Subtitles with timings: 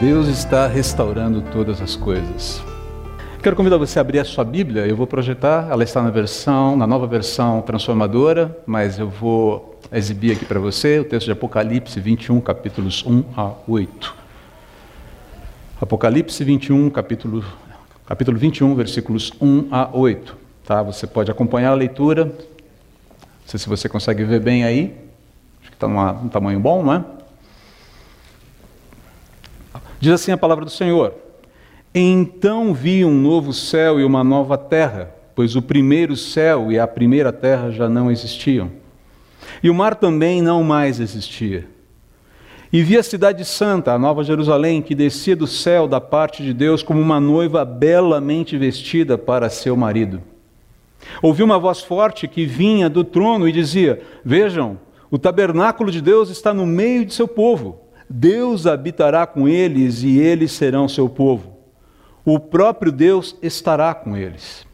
[0.00, 2.62] Deus está restaurando todas as coisas.
[3.42, 4.86] Quero convidar você a abrir a sua Bíblia.
[4.86, 10.36] Eu vou projetar, ela está na versão, na nova versão transformadora, mas eu vou exibir
[10.36, 14.14] aqui para você o texto de Apocalipse 21, capítulos 1 a 8.
[15.80, 17.44] Apocalipse 21, capítulo,
[18.06, 20.36] capítulo 21, versículos 1 a 8.
[20.64, 20.80] Tá?
[20.80, 22.24] Você pode acompanhar a leitura.
[22.24, 22.32] Não
[23.46, 24.94] sei se você consegue ver bem aí.
[25.60, 27.17] Acho que está num tamanho bom, não é?
[30.00, 31.14] Diz assim a palavra do Senhor.
[31.94, 36.86] Então vi um novo céu e uma nova terra, pois o primeiro céu e a
[36.86, 38.70] primeira terra já não existiam.
[39.62, 41.66] E o mar também não mais existia.
[42.72, 46.52] E vi a cidade santa, a nova Jerusalém, que descia do céu da parte de
[46.52, 50.20] Deus como uma noiva belamente vestida para seu marido.
[51.22, 54.78] Ouvi uma voz forte que vinha do trono e dizia: Vejam,
[55.10, 57.80] o tabernáculo de Deus está no meio de seu povo.
[58.08, 61.58] Deus habitará com eles e eles serão seu povo
[62.30, 64.66] o próprio Deus estará com eles.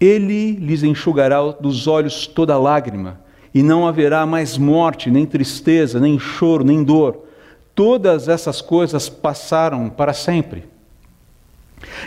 [0.00, 3.20] Ele lhes enxugará dos olhos toda lágrima,
[3.54, 7.26] e não haverá mais morte, nem tristeza, nem choro, nem dor.
[7.74, 10.64] Todas essas coisas passaram para sempre.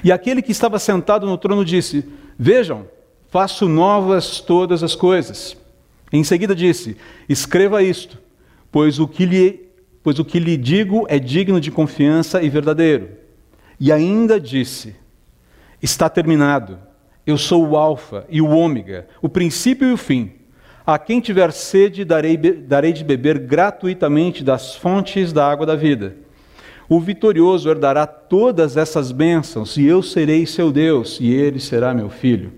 [0.04, 2.04] E aquele que estava sentado no trono disse:
[2.38, 2.88] Vejam,
[3.30, 5.56] faço novas todas as coisas.
[6.12, 6.98] Em seguida disse:
[7.30, 8.18] Escreva isto,
[8.72, 9.65] pois o que lhe,
[10.06, 13.10] pois o que lhe digo é digno de confiança e verdadeiro.
[13.80, 14.96] E ainda disse:
[15.82, 16.78] Está terminado.
[17.26, 20.34] Eu sou o Alfa e o Ômega, o princípio e o fim.
[20.86, 26.16] A quem tiver sede, darei, darei de beber gratuitamente das fontes da água da vida.
[26.88, 32.12] O vitorioso herdará todas essas bênçãos, e eu serei seu Deus, e ele será meu
[32.12, 32.54] filho.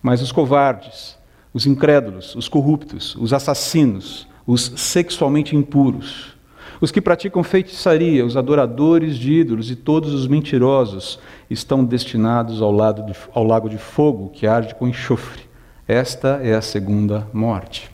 [0.00, 1.18] Mas os covardes,
[1.52, 6.33] os incrédulos, os corruptos, os assassinos, os sexualmente impuros,
[6.80, 11.18] os que praticam feitiçaria, os adoradores de ídolos e todos os mentirosos
[11.48, 15.42] estão destinados ao, de, ao lago de fogo que arde com enxofre.
[15.86, 17.90] Esta é a segunda morte.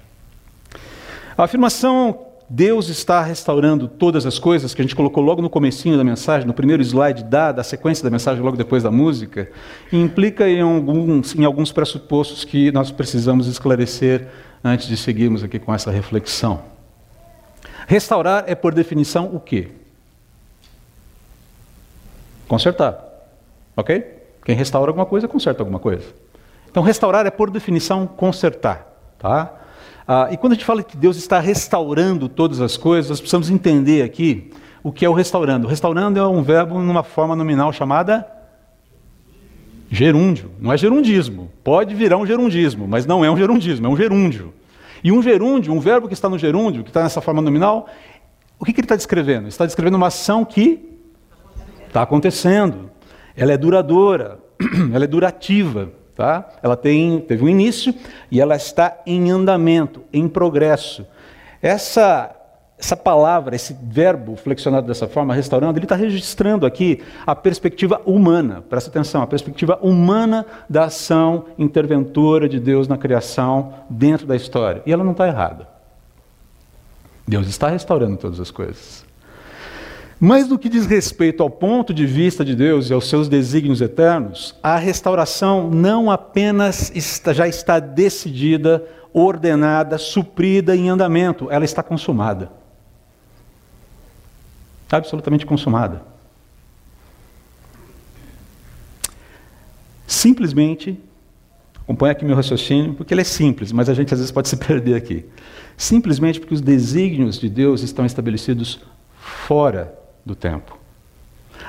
[1.36, 5.97] A afirmação Deus está restaurando todas as coisas, que a gente colocou logo no comecinho
[5.97, 9.48] da mensagem, no primeiro slide da, da sequência da mensagem, logo depois da música,
[9.92, 14.26] implica em alguns, em alguns pressupostos que nós precisamos esclarecer
[14.64, 16.79] antes de seguirmos aqui com essa reflexão.
[17.91, 19.67] Restaurar é, por definição, o quê?
[22.47, 23.05] Consertar.
[23.77, 24.05] Ok?
[24.45, 26.05] Quem restaura alguma coisa, conserta alguma coisa.
[26.71, 28.87] Então, restaurar é, por definição, consertar.
[29.19, 29.53] Tá?
[30.06, 33.51] Ah, e quando a gente fala que Deus está restaurando todas as coisas, nós precisamos
[33.51, 34.53] entender aqui
[34.84, 35.67] o que é o restaurando.
[35.67, 38.25] Restaurando é um verbo numa forma nominal chamada
[39.91, 40.53] gerúndio.
[40.61, 41.51] Não é gerundismo.
[41.65, 44.55] Pode virar um gerundismo, mas não é um gerundismo, é um gerúndio.
[45.03, 47.88] E um gerúndio, um verbo que está no gerúndio, que está nessa forma nominal,
[48.59, 49.43] o que, que ele está descrevendo?
[49.43, 50.99] Ele está descrevendo uma ação que
[51.87, 52.91] está acontecendo.
[53.34, 54.39] Ela é duradoura,
[54.93, 55.93] ela é durativa.
[56.15, 56.47] Tá?
[56.62, 57.94] Ela tem, teve um início
[58.31, 61.06] e ela está em andamento, em progresso.
[61.62, 62.37] Essa
[62.80, 68.64] essa palavra, esse verbo flexionado dessa forma, restaurando, ele está registrando aqui a perspectiva humana,
[68.70, 74.82] presta atenção, a perspectiva humana da ação interventora de Deus na criação dentro da história.
[74.86, 75.68] E ela não está errada.
[77.28, 79.04] Deus está restaurando todas as coisas.
[80.18, 83.82] Mas no que diz respeito ao ponto de vista de Deus e aos seus desígnios
[83.82, 91.82] eternos, a restauração não apenas está, já está decidida, ordenada, suprida em andamento, ela está
[91.82, 92.59] consumada
[94.97, 96.03] absolutamente consumada.
[100.06, 100.99] Simplesmente,
[101.83, 104.56] acompanha aqui meu raciocínio, porque ele é simples, mas a gente às vezes pode se
[104.59, 105.25] perder aqui.
[105.77, 108.81] Simplesmente porque os desígnios de Deus estão estabelecidos
[109.19, 110.78] fora do tempo.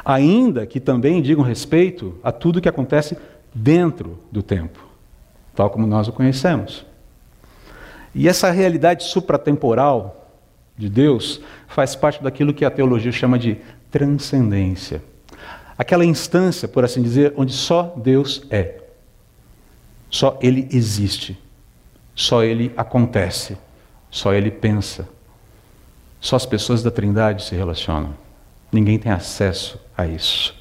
[0.04, 3.18] Ainda que também digam respeito a tudo que acontece
[3.54, 4.80] dentro do tempo,
[5.56, 6.86] tal como nós o conhecemos.
[8.14, 10.21] E essa realidade supratemporal
[10.82, 13.58] de Deus faz parte daquilo que a teologia chama de
[13.92, 15.04] transcendência.
[15.78, 18.80] Aquela instância, por assim dizer, onde só Deus é.
[20.10, 21.38] Só Ele existe.
[22.16, 23.58] Só Ele acontece.
[24.10, 25.08] Só Ele pensa.
[26.20, 28.14] Só as pessoas da Trindade se relacionam.
[28.72, 30.56] Ninguém tem acesso a isso.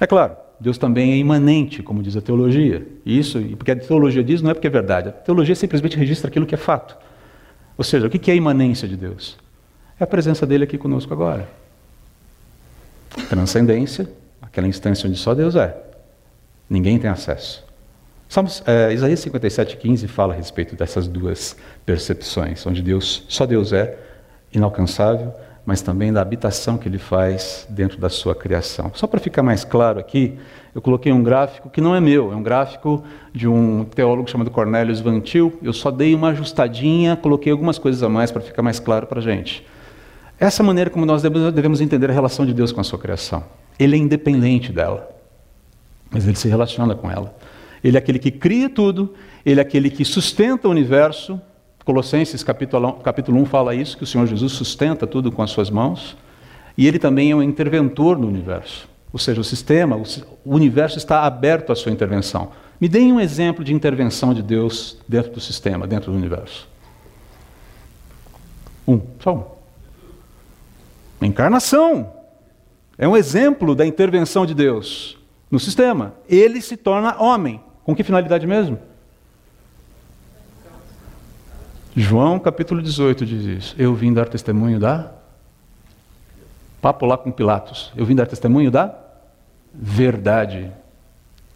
[0.00, 2.86] É claro, Deus também é imanente, como diz a teologia.
[3.04, 5.08] Isso, porque a teologia diz, não é porque é verdade.
[5.08, 6.96] A teologia simplesmente registra aquilo que é fato.
[7.82, 9.36] Ou seja, o que é a imanência de Deus?
[9.98, 11.48] É a presença dele aqui conosco agora.
[13.28, 14.08] Transcendência,
[14.40, 15.76] aquela instância onde só Deus é.
[16.70, 17.64] Ninguém tem acesso.
[18.28, 23.72] Salmos, é, Isaías 57, 15 fala a respeito dessas duas percepções, onde Deus, só Deus
[23.72, 23.98] é
[24.52, 28.90] inalcançável, mas também da habitação que ele faz dentro da sua criação.
[28.94, 30.36] Só para ficar mais claro aqui,
[30.74, 34.50] eu coloquei um gráfico que não é meu, é um gráfico de um teólogo chamado
[34.50, 35.56] Cornelius Van Til.
[35.62, 39.20] Eu só dei uma ajustadinha, coloquei algumas coisas a mais para ficar mais claro para
[39.20, 39.64] a gente.
[40.40, 43.44] Essa maneira como nós devemos entender a relação de Deus com a sua criação.
[43.78, 45.08] Ele é independente dela,
[46.10, 47.34] mas ele se relaciona com ela.
[47.84, 49.14] Ele é aquele que cria tudo,
[49.46, 51.40] ele é aquele que sustenta o universo,
[51.84, 55.68] Colossenses capítulo, capítulo 1 fala isso, que o Senhor Jesus sustenta tudo com as suas
[55.68, 56.16] mãos,
[56.76, 58.88] e ele também é um interventor no universo.
[59.12, 62.52] Ou seja, o sistema, o universo está aberto à sua intervenção.
[62.80, 66.68] Me deem um exemplo de intervenção de Deus dentro do sistema, dentro do universo.
[68.86, 69.60] Um, só
[71.20, 71.26] um.
[71.26, 72.12] Encarnação
[72.96, 75.18] é um exemplo da intervenção de Deus
[75.50, 76.14] no sistema.
[76.28, 77.60] Ele se torna homem.
[77.84, 78.78] Com que finalidade mesmo?
[81.94, 83.74] João capítulo 18 diz isso.
[83.78, 85.12] Eu vim dar testemunho da.
[86.80, 87.92] Papo lá com Pilatos.
[87.94, 88.94] Eu vim dar testemunho da
[89.72, 90.70] verdade.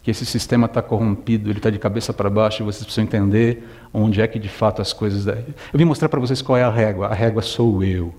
[0.03, 3.67] Que esse sistema está corrompido, ele está de cabeça para baixo e vocês precisam entender
[3.93, 5.25] onde é que de fato as coisas.
[5.27, 5.43] Eu
[5.73, 7.07] vim mostrar para vocês qual é a régua.
[7.07, 8.13] A régua sou eu.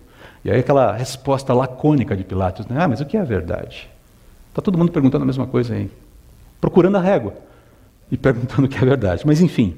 [0.45, 2.77] E aí aquela resposta lacônica de Pilatos: né?
[2.81, 3.89] Ah, mas o que é a verdade?
[4.51, 5.89] Está todo mundo perguntando a mesma coisa aí.
[6.61, 7.35] Procurando a régua
[8.11, 9.23] e perguntando o que é a verdade.
[9.25, 9.77] Mas enfim.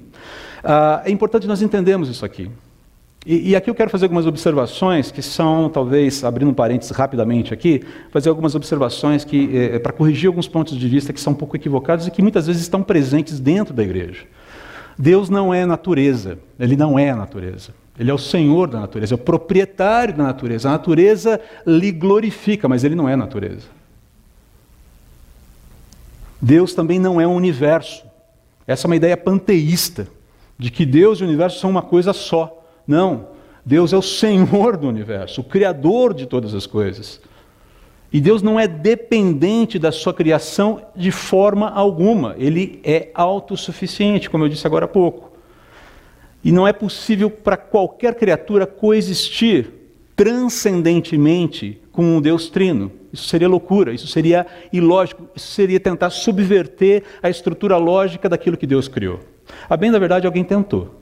[0.63, 2.51] Ah, é importante nós entendermos isso aqui.
[3.25, 7.53] E, e, aqui eu quero fazer algumas observações que são, talvez, abrindo um parênteses rapidamente
[7.53, 11.37] aqui, fazer algumas observações que é, para corrigir alguns pontos de vista que são um
[11.37, 14.25] pouco equivocados e que muitas vezes estão presentes dentro da igreja.
[14.99, 17.75] Deus não é natureza, Ele não é a natureza.
[17.99, 20.71] Ele é o Senhor da natureza, é o proprietário da natureza.
[20.71, 23.67] A natureza lhe glorifica, mas Ele não é a natureza.
[26.41, 28.03] Deus também não é o universo.
[28.67, 30.09] Essa é uma ideia panteísta
[30.61, 32.63] de que Deus e o universo são uma coisa só.
[32.87, 33.29] Não.
[33.65, 37.19] Deus é o Senhor do universo, o Criador de todas as coisas.
[38.13, 42.35] E Deus não é dependente da sua criação de forma alguma.
[42.37, 45.33] Ele é autossuficiente, como eu disse agora há pouco.
[46.45, 49.73] E não é possível para qualquer criatura coexistir
[50.15, 52.93] transcendentemente com um Deus trino.
[53.11, 58.67] Isso seria loucura, isso seria ilógico, isso seria tentar subverter a estrutura lógica daquilo que
[58.67, 59.21] Deus criou.
[59.69, 61.01] A bem da verdade, alguém tentou.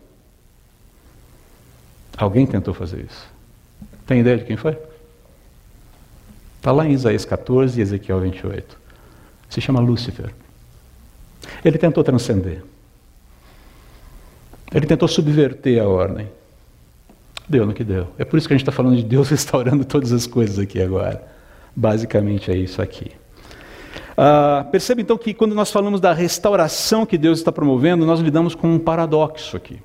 [2.16, 3.28] Alguém tentou fazer isso.
[4.06, 4.76] Tem ideia de quem foi?
[6.56, 8.76] Está lá em Isaías 14 e Ezequiel 28.
[9.48, 10.34] Se chama Lúcifer.
[11.64, 12.62] Ele tentou transcender.
[14.72, 16.28] Ele tentou subverter a ordem.
[17.48, 18.08] Deu no que deu.
[18.18, 20.82] É por isso que a gente está falando de Deus restaurando todas as coisas aqui
[20.82, 21.22] agora.
[21.74, 23.12] Basicamente é isso aqui.
[24.18, 28.52] Uh, perceba então que quando nós falamos da restauração que Deus está promovendo, nós lidamos
[28.52, 29.80] com um paradoxo aqui.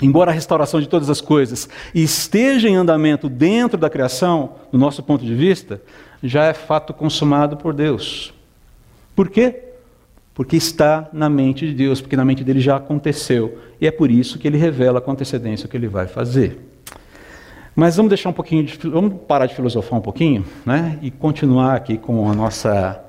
[0.00, 5.02] Embora a restauração de todas as coisas esteja em andamento dentro da criação, do nosso
[5.02, 5.82] ponto de vista,
[6.22, 8.32] já é fato consumado por Deus.
[9.14, 9.64] Por quê?
[10.32, 13.58] Porque está na mente de Deus, porque na mente dele já aconteceu.
[13.78, 16.58] E é por isso que ele revela com antecedência o que ele vai fazer.
[17.74, 20.98] Mas vamos deixar um pouquinho de, vamos parar de filosofar um pouquinho, né?
[21.02, 23.00] E continuar aqui com a nossa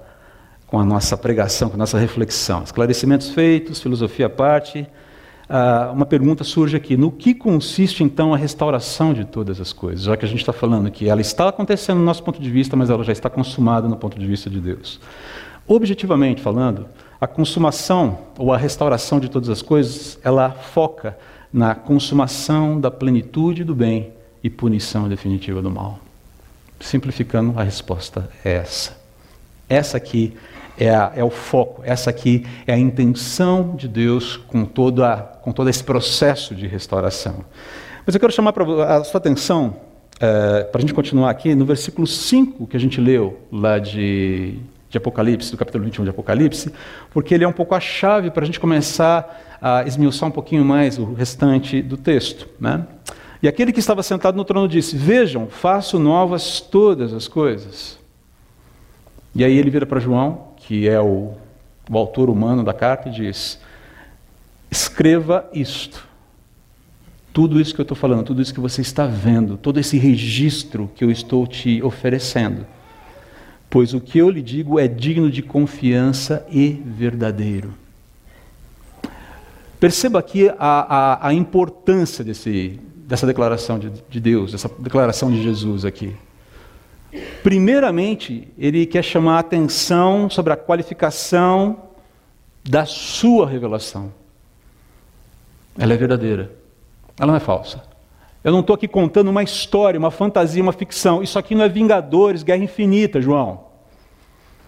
[0.65, 2.63] com a nossa pregação, com a nossa reflexão.
[2.63, 4.87] Esclarecimentos feitos, filosofia à parte.
[5.47, 10.05] Ah, uma pergunta surge aqui: no que consiste então a restauração de todas as coisas?
[10.05, 12.75] Já que a gente está falando que ela está acontecendo no nosso ponto de vista,
[12.75, 14.99] mas ela já está consumada no ponto de vista de Deus.
[15.67, 16.87] Objetivamente falando,
[17.21, 21.17] a consumação ou a restauração de todas as coisas, ela foca
[21.53, 24.14] na consumação da plenitude do bem
[24.45, 25.99] e punição definitiva do mal.
[26.79, 28.95] Simplificando, a resposta é essa.
[29.67, 30.37] Essa aqui
[30.77, 35.51] é, a, é, o foco, essa aqui é a intenção de Deus com, toda, com
[35.51, 37.43] todo esse processo de restauração.
[38.05, 38.53] Mas eu quero chamar
[38.87, 39.77] a sua atenção,
[40.19, 44.59] é, para a gente continuar aqui, no versículo 5 que a gente leu lá de,
[44.91, 46.71] de Apocalipse, do capítulo 21 de Apocalipse,
[47.09, 50.63] porque ele é um pouco a chave para a gente começar a esmiuçar um pouquinho
[50.63, 52.47] mais o restante do texto.
[52.59, 52.85] Né?
[53.45, 57.99] E aquele que estava sentado no trono disse: Vejam, faço novas todas as coisas.
[59.35, 61.35] E aí ele vira para João, que é o,
[61.87, 63.59] o autor humano da carta, e diz:
[64.71, 66.07] Escreva isto.
[67.31, 70.89] Tudo isso que eu estou falando, tudo isso que você está vendo, todo esse registro
[70.95, 72.65] que eu estou te oferecendo.
[73.69, 77.75] Pois o que eu lhe digo é digno de confiança e verdadeiro.
[79.79, 85.41] Perceba aqui a, a, a importância desse, dessa declaração de, de Deus, dessa declaração de
[85.41, 86.15] Jesus aqui.
[87.43, 91.83] Primeiramente, ele quer chamar a atenção sobre a qualificação
[92.67, 94.11] da sua revelação.
[95.77, 96.51] Ela é verdadeira.
[97.17, 97.83] Ela não é falsa.
[98.43, 101.23] Eu não estou aqui contando uma história, uma fantasia, uma ficção.
[101.23, 103.65] Isso aqui não é Vingadores, Guerra Infinita, João.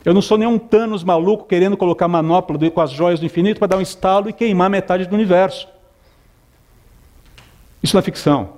[0.05, 3.67] Eu não sou nenhum Thanos maluco querendo colocar manopla com as joias do infinito para
[3.67, 5.67] dar um estalo e queimar metade do universo.
[7.87, 8.49] Isso não é ficção.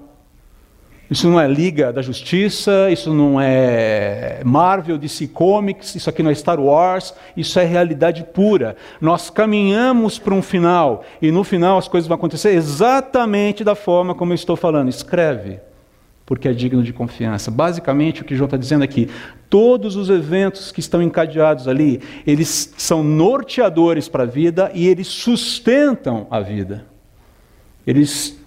[1.07, 6.31] Isso não é Liga da Justiça, isso não é Marvel, DC Comics, isso aqui não
[6.31, 8.75] é Star Wars, isso é realidade pura.
[8.99, 14.15] Nós caminhamos para um final e no final as coisas vão acontecer exatamente da forma
[14.15, 14.89] como eu estou falando.
[14.89, 15.59] Escreve,
[16.25, 17.51] porque é digno de confiança.
[17.51, 19.11] Basicamente, o que João está dizendo aqui,
[19.47, 25.05] todos os eventos que estão encadeados ali, eles são norteadores para a vida e eles
[25.05, 26.87] sustentam a vida.
[27.85, 28.38] Eles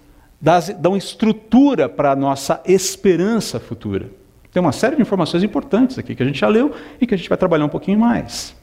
[0.77, 4.09] dão estrutura para a nossa esperança futura.
[4.51, 7.17] Tem uma série de informações importantes aqui que a gente já leu e que a
[7.17, 8.53] gente vai trabalhar um pouquinho mais.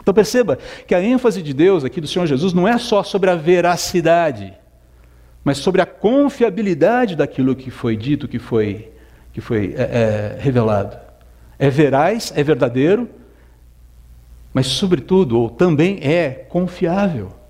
[0.00, 0.56] Então perceba
[0.86, 4.54] que a ênfase de Deus aqui do Senhor Jesus não é só sobre a veracidade,
[5.44, 8.92] mas sobre a confiabilidade daquilo que foi dito, que foi,
[9.32, 10.96] que foi é, é, revelado.
[11.58, 13.08] É veraz, é verdadeiro,
[14.54, 17.41] mas sobretudo, ou também é confiável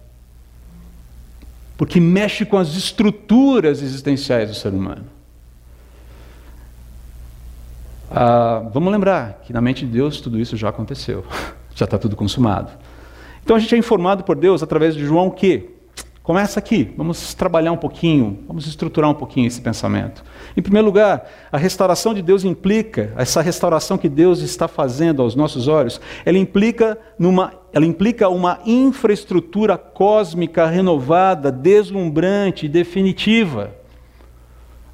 [1.77, 5.05] porque mexe com as estruturas existenciais do ser humano.
[8.11, 11.25] Ah, vamos lembrar que na mente de Deus tudo isso já aconteceu,
[11.75, 12.71] já está tudo consumado.
[13.43, 15.73] Então a gente é informado por Deus através de João que
[16.23, 20.23] Começa aqui, vamos trabalhar um pouquinho, vamos estruturar um pouquinho esse pensamento.
[20.57, 25.35] Em primeiro lugar, a restauração de Deus implica, essa restauração que Deus está fazendo aos
[25.35, 33.75] nossos olhos, ela implica, numa, ela implica uma infraestrutura cósmica renovada, deslumbrante definitiva,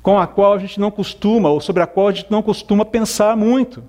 [0.00, 2.84] com a qual a gente não costuma, ou sobre a qual a gente não costuma
[2.84, 3.82] pensar muito.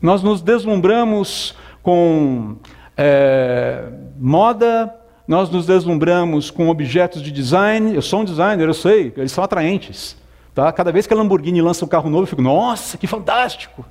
[0.00, 2.56] Nós nos deslumbramos com
[2.96, 3.84] é,
[4.18, 4.94] moda,
[5.26, 7.94] nós nos deslumbramos com objetos de design.
[7.94, 10.16] Eu sou um designer, eu sei, eles são atraentes.
[10.54, 10.70] Tá?
[10.72, 13.84] Cada vez que a Lamborghini lança um carro novo, eu fico, nossa, que fantástico!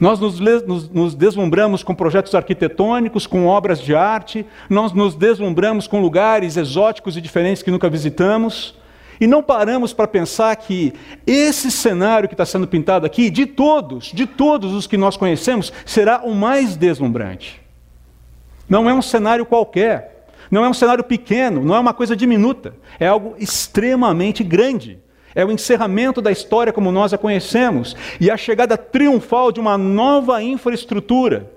[0.00, 5.88] Nós nos, nos, nos, deslumbramos com projetos arquitetônicos, com obras de arte, nós nos deslumbramos
[5.88, 8.76] com lugares exóticos e diferentes que nunca visitamos,
[9.20, 10.92] e não paramos para pensar que
[11.26, 15.72] esse cenário que está sendo pintado aqui, de todos, de todos os que nós conhecemos,
[15.84, 17.60] será o mais deslumbrante.
[18.68, 22.74] Não é um cenário qualquer, não é um cenário pequeno, não é uma coisa diminuta,
[23.00, 25.00] é algo extremamente grande.
[25.38, 29.78] É o encerramento da história como nós a conhecemos e a chegada triunfal de uma
[29.78, 31.48] nova infraestrutura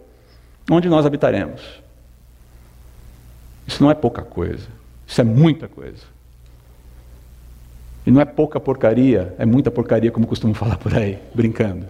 [0.69, 1.81] onde nós habitaremos.
[3.65, 4.67] Isso não é pouca coisa,
[5.07, 6.03] isso é muita coisa.
[8.05, 11.87] E não é pouca porcaria, é muita porcaria, como costumam falar por aí, brincando.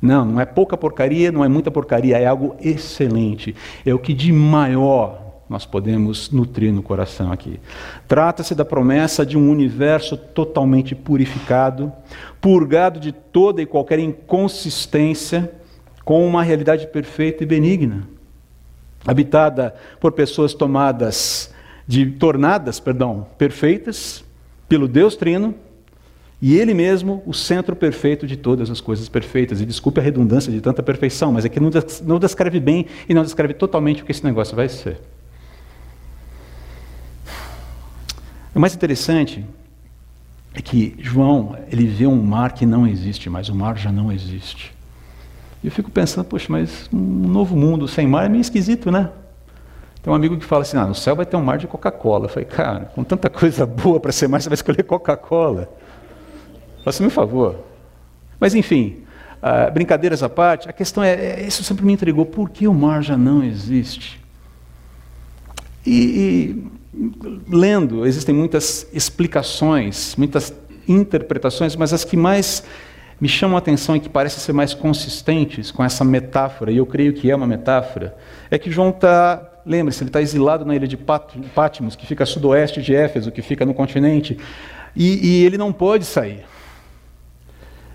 [0.00, 3.56] Não, não é pouca porcaria, não é muita porcaria, é algo excelente.
[3.84, 5.21] É o que de maior
[5.52, 7.60] nós podemos nutrir no coração aqui.
[8.08, 11.92] Trata-se da promessa de um universo totalmente purificado,
[12.40, 15.52] purgado de toda e qualquer inconsistência,
[16.04, 18.08] com uma realidade perfeita e benigna,
[19.06, 21.52] habitada por pessoas tomadas
[21.86, 24.24] de tornadas, perdão, perfeitas
[24.68, 25.54] pelo Deus Trino
[26.40, 29.60] e Ele mesmo, o centro perfeito de todas as coisas perfeitas.
[29.60, 31.50] E desculpe a redundância de tanta perfeição, mas é
[32.04, 34.98] não descreve bem e não descreve totalmente o que esse negócio vai ser.
[38.54, 39.44] O mais interessante
[40.54, 44.12] é que João, ele vê um mar que não existe mais, o mar já não
[44.12, 44.74] existe.
[45.62, 49.10] E eu fico pensando, poxa, mas um novo mundo sem mar é meio esquisito, né?
[50.02, 52.24] Tem um amigo que fala assim, ah, no céu vai ter um mar de Coca-Cola.
[52.26, 55.70] Eu falei, cara, com tanta coisa boa para ser mar, você vai escolher Coca-Cola.
[56.84, 57.60] Faça-me um favor.
[58.40, 59.04] Mas, enfim,
[59.40, 62.74] uh, brincadeiras à parte, a questão é, é, isso sempre me intrigou, por que o
[62.74, 64.20] mar já não existe?
[65.86, 66.71] E, e
[67.48, 70.52] lendo, existem muitas explicações, muitas
[70.86, 72.62] interpretações, mas as que mais
[73.20, 76.86] me chamam a atenção e que parecem ser mais consistentes com essa metáfora, e eu
[76.86, 78.16] creio que é uma metáfora,
[78.50, 82.26] é que João está, lembre-se, ele está exilado na ilha de Patmos, que fica a
[82.26, 84.36] sudoeste de Éfeso, que fica no continente,
[84.94, 86.44] e, e ele não pode sair.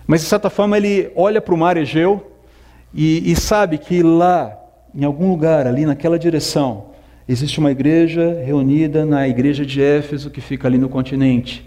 [0.07, 2.31] Mas, de certa forma, ele olha para o mar Egeu
[2.93, 4.57] e, e sabe que lá,
[4.95, 6.91] em algum lugar, ali naquela direção,
[7.27, 11.65] existe uma igreja reunida na igreja de Éfeso, que fica ali no continente.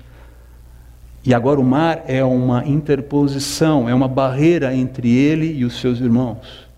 [1.24, 6.00] E agora o mar é uma interposição, é uma barreira entre ele e os seus
[6.00, 6.68] irmãos.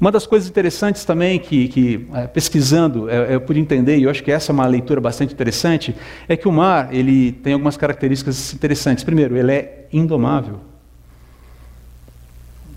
[0.00, 4.10] Uma das coisas interessantes também que, que é, pesquisando é, eu pude entender, e eu
[4.10, 5.94] acho que essa é uma leitura bastante interessante,
[6.28, 9.04] é que o mar ele tem algumas características interessantes.
[9.04, 10.71] Primeiro, ele é indomável.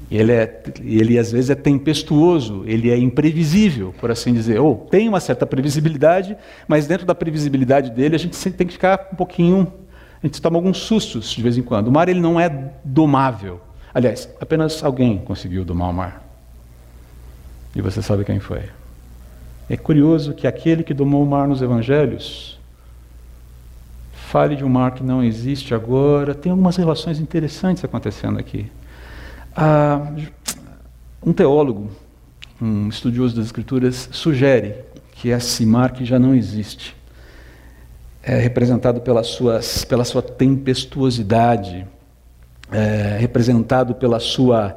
[0.09, 4.59] Ele, é, ele às vezes é tempestuoso, ele é imprevisível, por assim dizer.
[4.59, 9.09] Ou tem uma certa previsibilidade, mas dentro da previsibilidade dele a gente tem que ficar
[9.11, 9.71] um pouquinho
[10.21, 11.87] A gente toma alguns sustos de vez em quando.
[11.87, 13.61] O mar ele não é domável.
[13.93, 16.23] Aliás, apenas alguém conseguiu domar o mar.
[17.75, 18.63] E você sabe quem foi.
[19.69, 22.59] É curioso que aquele que domou o mar nos evangelhos
[24.13, 26.35] fale de um mar que não existe agora.
[26.35, 28.69] Tem algumas relações interessantes acontecendo aqui.
[29.57, 30.11] Ah,
[31.25, 31.89] um teólogo,
[32.61, 34.75] um estudioso das Escrituras, sugere
[35.13, 36.93] que esse mar que já não existe
[38.21, 41.87] é representado pelas suas, pela sua tempestuosidade,
[42.69, 44.75] é, representado pela sua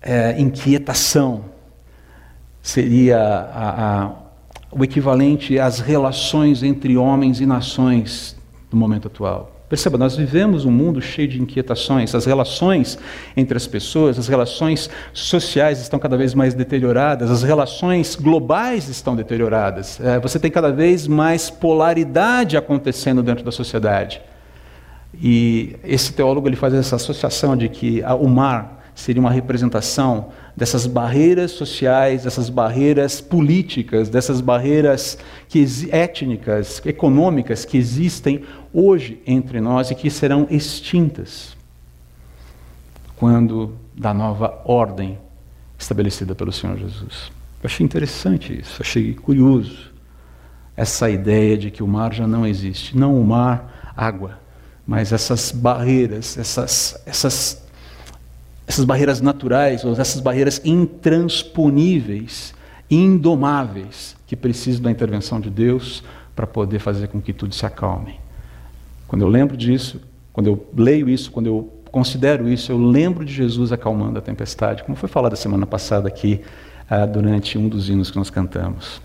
[0.00, 1.44] é, inquietação,
[2.62, 4.12] seria a, a,
[4.70, 8.34] o equivalente às relações entre homens e nações
[8.72, 9.53] no momento atual.
[9.74, 12.96] Perceba, nós vivemos um mundo cheio de inquietações, as relações
[13.36, 19.16] entre as pessoas, as relações sociais estão cada vez mais deterioradas, as relações globais estão
[19.16, 20.00] deterioradas.
[20.00, 24.22] É, você tem cada vez mais polaridade acontecendo dentro da sociedade.
[25.12, 30.86] E esse teólogo ele faz essa associação de que o mar seria uma representação dessas
[30.86, 39.90] barreiras sociais, dessas barreiras políticas, dessas barreiras que, étnicas, econômicas que existem hoje entre nós
[39.90, 41.56] e que serão extintas
[43.16, 45.18] quando da nova ordem
[45.78, 47.30] estabelecida pelo Senhor Jesus.
[47.62, 49.92] Eu achei interessante isso, achei curioso
[50.76, 54.40] essa ideia de que o mar já não existe, não o mar, água,
[54.84, 57.64] mas essas barreiras, essas, essas
[58.66, 62.54] essas barreiras naturais, ou essas barreiras intransponíveis,
[62.90, 66.02] indomáveis, que precisam da intervenção de Deus
[66.34, 68.18] para poder fazer com que tudo se acalme.
[69.14, 70.00] Quando eu lembro disso,
[70.32, 74.82] quando eu leio isso, quando eu considero isso, eu lembro de Jesus acalmando a tempestade,
[74.82, 76.40] como foi falado a semana passada aqui,
[76.90, 79.00] ah, durante um dos hinos que nós cantamos.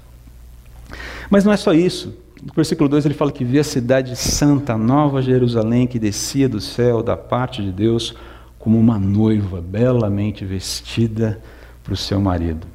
[1.30, 2.17] Mas não é só isso.
[2.41, 6.60] No versículo 2 ele fala que via a cidade santa, Nova Jerusalém, que descia do
[6.60, 8.15] céu da parte de Deus,
[8.58, 11.39] como uma noiva belamente vestida
[11.84, 12.65] para o seu marido.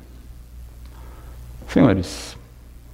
[1.66, 2.36] Senhores,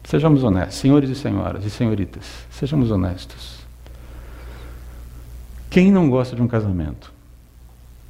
[0.03, 3.61] sejamos honestos, senhores e senhoras e senhoritas, sejamos honestos.
[5.71, 7.13] Quem não gosta de um casamento?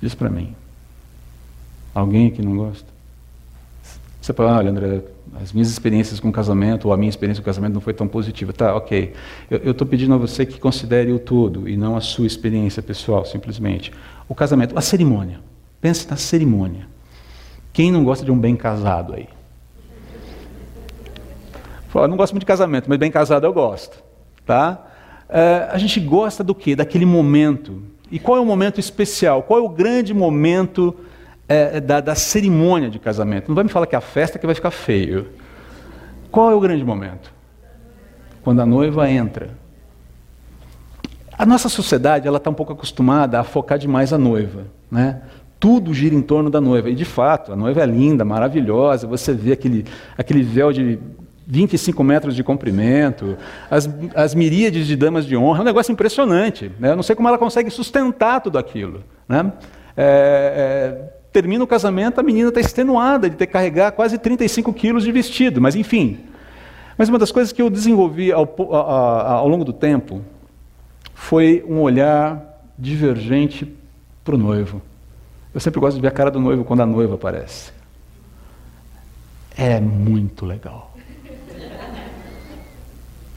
[0.00, 0.56] Diz para mim.
[1.94, 2.88] Alguém aqui não gosta?
[4.20, 5.02] Você fala, olha, André,
[5.42, 8.52] as minhas experiências com casamento, ou a minha experiência com casamento não foi tão positiva.
[8.52, 9.12] Tá, ok.
[9.50, 13.26] Eu estou pedindo a você que considere o todo e não a sua experiência pessoal,
[13.26, 13.92] simplesmente
[14.28, 15.40] o casamento, a cerimônia.
[15.80, 16.86] Pense na cerimônia.
[17.72, 19.28] Quem não gosta de um bem casado aí?
[21.88, 24.02] Fala, não gosto muito de casamento, mas bem casado eu gosto.
[24.46, 24.89] Tá?
[25.30, 26.74] É, a gente gosta do quê?
[26.74, 27.82] Daquele momento.
[28.10, 29.44] E qual é o momento especial?
[29.44, 30.94] Qual é o grande momento
[31.48, 33.48] é, da, da cerimônia de casamento?
[33.48, 35.28] Não vai me falar que é a festa que vai ficar feio.
[36.30, 37.32] Qual é o grande momento?
[38.42, 39.50] Quando a noiva entra.
[41.38, 45.22] A nossa sociedade ela está um pouco acostumada a focar demais a noiva, né?
[45.58, 46.90] Tudo gira em torno da noiva.
[46.90, 49.06] E de fato, a noiva é linda, maravilhosa.
[49.06, 49.84] Você vê aquele,
[50.16, 50.98] aquele véu de
[51.50, 53.36] 25 metros de comprimento,
[53.68, 56.70] as, as miríades de damas de honra, é um negócio impressionante.
[56.78, 56.92] Né?
[56.92, 59.02] Eu não sei como ela consegue sustentar tudo aquilo.
[59.28, 59.52] Né?
[59.96, 64.72] É, é, termina o casamento, a menina está extenuada de ter que carregar quase 35
[64.72, 66.20] quilos de vestido, mas enfim.
[66.96, 70.22] Mas uma das coisas que eu desenvolvi ao, ao, ao longo do tempo
[71.12, 73.66] foi um olhar divergente
[74.24, 74.80] para o noivo.
[75.52, 77.72] Eu sempre gosto de ver a cara do noivo quando a noiva aparece.
[79.56, 80.89] É muito legal.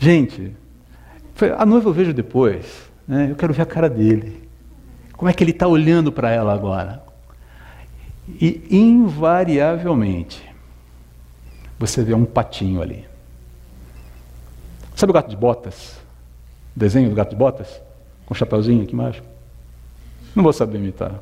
[0.04, 0.54] Gente,
[1.58, 3.32] a noiva eu vejo depois, né?
[3.32, 4.50] eu quero ver a cara dele.
[5.14, 7.02] Como é que ele está olhando para ela agora?
[8.28, 10.44] E invariavelmente
[11.80, 13.06] você vê um patinho ali.
[14.94, 15.98] Sabe o gato de botas?
[16.76, 17.82] desenho do gato de botas?
[18.26, 19.24] Com um chapéuzinho aqui embaixo?
[20.36, 21.18] Não vou saber imitar.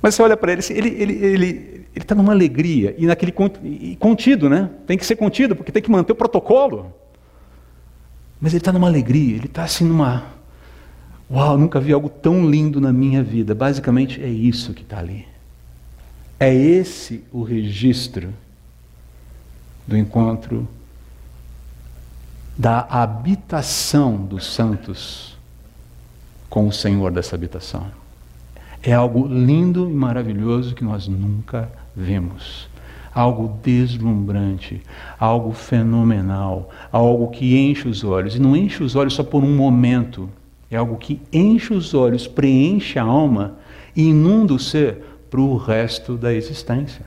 [0.00, 3.34] Mas você olha para ele, ele ele ele ele está numa alegria e naquele
[3.98, 4.70] contido, né?
[4.86, 6.94] Tem que ser contido porque tem que manter o protocolo.
[8.40, 10.24] Mas ele está numa alegria, ele está assim numa,
[11.30, 13.54] uau, nunca vi algo tão lindo na minha vida.
[13.54, 15.26] Basicamente é isso que está ali.
[16.38, 18.32] É esse o registro
[19.86, 20.68] do encontro
[22.56, 25.36] da habitação dos santos
[26.48, 27.86] com o Senhor dessa habitação.
[28.82, 32.68] É algo lindo e maravilhoso que nós nunca vimos.
[33.14, 34.82] Algo deslumbrante,
[35.18, 38.34] algo fenomenal, algo que enche os olhos.
[38.34, 40.28] E não enche os olhos só por um momento,
[40.70, 43.56] é algo que enche os olhos, preenche a alma
[43.94, 47.06] e inunda o ser para o resto da existência.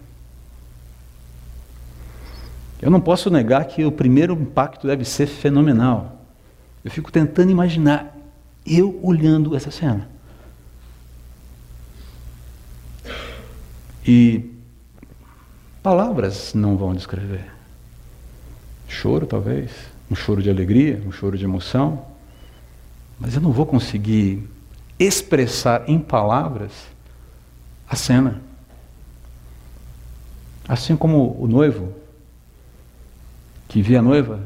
[2.82, 6.22] Eu não posso negar que o primeiro impacto deve ser fenomenal.
[6.84, 8.16] Eu fico tentando imaginar
[8.66, 10.10] Eu olhando essa cena.
[14.06, 14.57] E
[15.88, 17.46] palavras não vão descrever.
[18.90, 19.72] Choro, talvez,
[20.12, 22.06] um choro de alegria, um choro de emoção,
[23.18, 24.46] mas eu não vou conseguir
[25.00, 26.74] expressar em palavras
[27.90, 28.42] a cena.
[30.68, 31.94] Assim como o noivo
[33.70, 34.44] que vê a noiva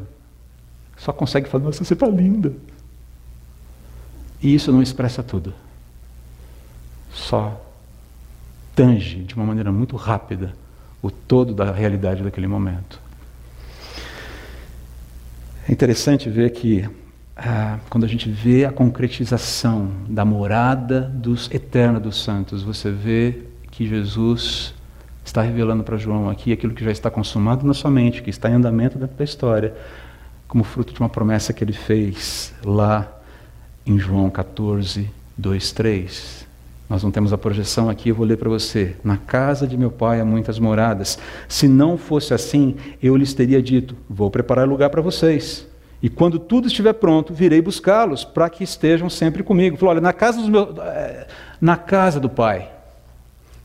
[0.96, 2.54] só consegue falar: Nossa, você está linda.
[4.40, 5.56] E isso não expressa tudo.
[7.12, 7.60] Só
[8.76, 10.54] tange de uma maneira muito rápida
[11.02, 13.00] o todo da realidade daquele momento.
[15.68, 16.88] É interessante ver que
[17.36, 23.44] ah, quando a gente vê a concretização da morada dos eterna dos santos, você vê
[23.72, 24.74] que Jesus
[25.24, 28.50] está revelando para João aqui aquilo que já está consumado na sua mente, que está
[28.50, 29.74] em andamento dentro da história,
[30.48, 33.10] como fruto de uma promessa que ele fez lá
[33.86, 36.48] em João 14, 2, 3.
[36.92, 38.98] Nós não temos a projeção aqui, eu vou ler para você.
[39.02, 41.18] Na casa de meu pai há muitas moradas.
[41.48, 45.66] Se não fosse assim, eu lhes teria dito: Vou preparar lugar para vocês.
[46.04, 49.78] E quando tudo estiver pronto, virei buscá-los para que estejam sempre comigo.
[49.78, 51.28] Falou: Olha, na casa, meus, eh,
[51.62, 52.70] na casa do pai,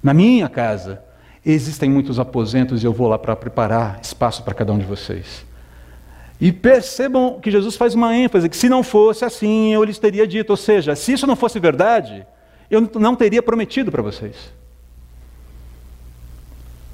[0.00, 1.02] na minha casa,
[1.44, 5.44] existem muitos aposentos e eu vou lá para preparar espaço para cada um de vocês.
[6.40, 10.28] E percebam que Jesus faz uma ênfase: que se não fosse assim, eu lhes teria
[10.28, 10.50] dito.
[10.50, 12.24] Ou seja, se isso não fosse verdade,
[12.70, 14.34] eu não teria prometido para vocês.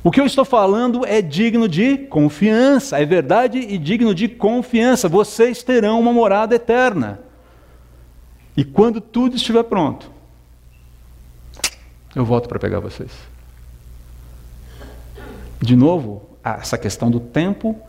[0.04, 5.08] O que eu estou falando é digno de confiança, é verdade e digno de confiança.
[5.08, 7.20] Vocês terão uma morada eterna.
[8.56, 10.10] E quando tudo estiver pronto,
[12.16, 13.10] eu volto para pegar vocês.
[15.60, 17.80] De novo, essa questão do tempo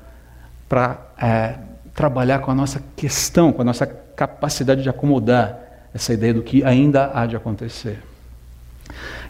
[0.70, 1.56] para é,
[1.96, 5.63] trabalhar com a nossa questão, com a nossa capacidade de acomodar
[5.94, 8.00] essa ideia do que ainda há de acontecer.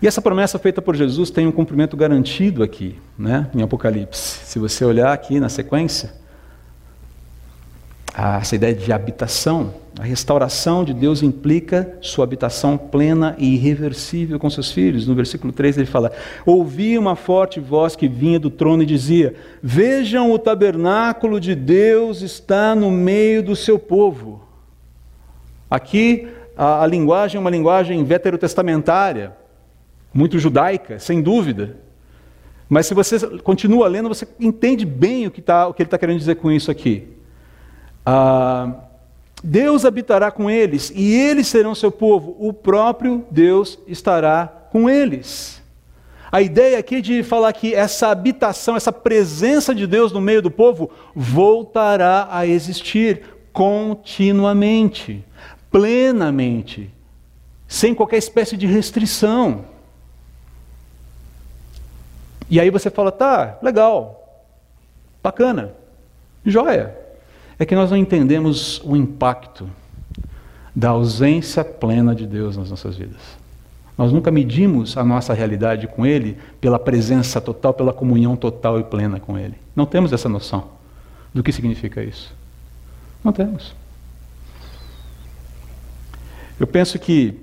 [0.01, 4.45] E essa promessa feita por Jesus tem um cumprimento garantido aqui, né, em Apocalipse.
[4.45, 6.13] Se você olhar aqui na sequência,
[8.15, 14.49] essa ideia de habitação, a restauração de Deus implica sua habitação plena e irreversível com
[14.49, 15.07] seus filhos.
[15.07, 16.11] No versículo 3 ele fala:
[16.45, 22.21] Ouvi uma forte voz que vinha do trono e dizia: Vejam, o tabernáculo de Deus
[22.21, 24.43] está no meio do seu povo.
[25.69, 29.35] Aqui a, a linguagem é uma linguagem veterotestamentária,
[30.13, 31.77] muito judaica, sem dúvida.
[32.69, 35.97] Mas se você continua lendo, você entende bem o que, tá, o que ele está
[35.97, 37.07] querendo dizer com isso aqui.
[38.05, 38.73] Ah,
[39.43, 45.61] Deus habitará com eles e eles serão seu povo, o próprio Deus estará com eles.
[46.31, 50.49] A ideia aqui de falar que essa habitação, essa presença de Deus no meio do
[50.49, 55.23] povo voltará a existir continuamente
[55.73, 56.87] plenamente,
[57.67, 59.65] sem qualquer espécie de restrição.
[62.47, 64.45] E aí você fala, tá, legal,
[65.23, 65.73] bacana,
[66.45, 66.95] joia.
[67.57, 69.67] É que nós não entendemos o impacto
[70.75, 73.21] da ausência plena de Deus nas nossas vidas.
[73.97, 78.83] Nós nunca medimos a nossa realidade com Ele pela presença total, pela comunhão total e
[78.83, 79.55] plena com Ele.
[79.75, 80.69] Não temos essa noção
[81.33, 82.31] do que significa isso.
[83.23, 83.73] Não temos.
[86.63, 87.35] Eu penso que,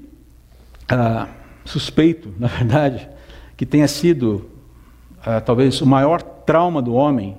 [0.89, 1.29] ah,
[1.63, 3.07] suspeito, na verdade,
[3.55, 4.49] que tenha sido
[5.23, 7.37] ah, talvez o maior trauma do homem,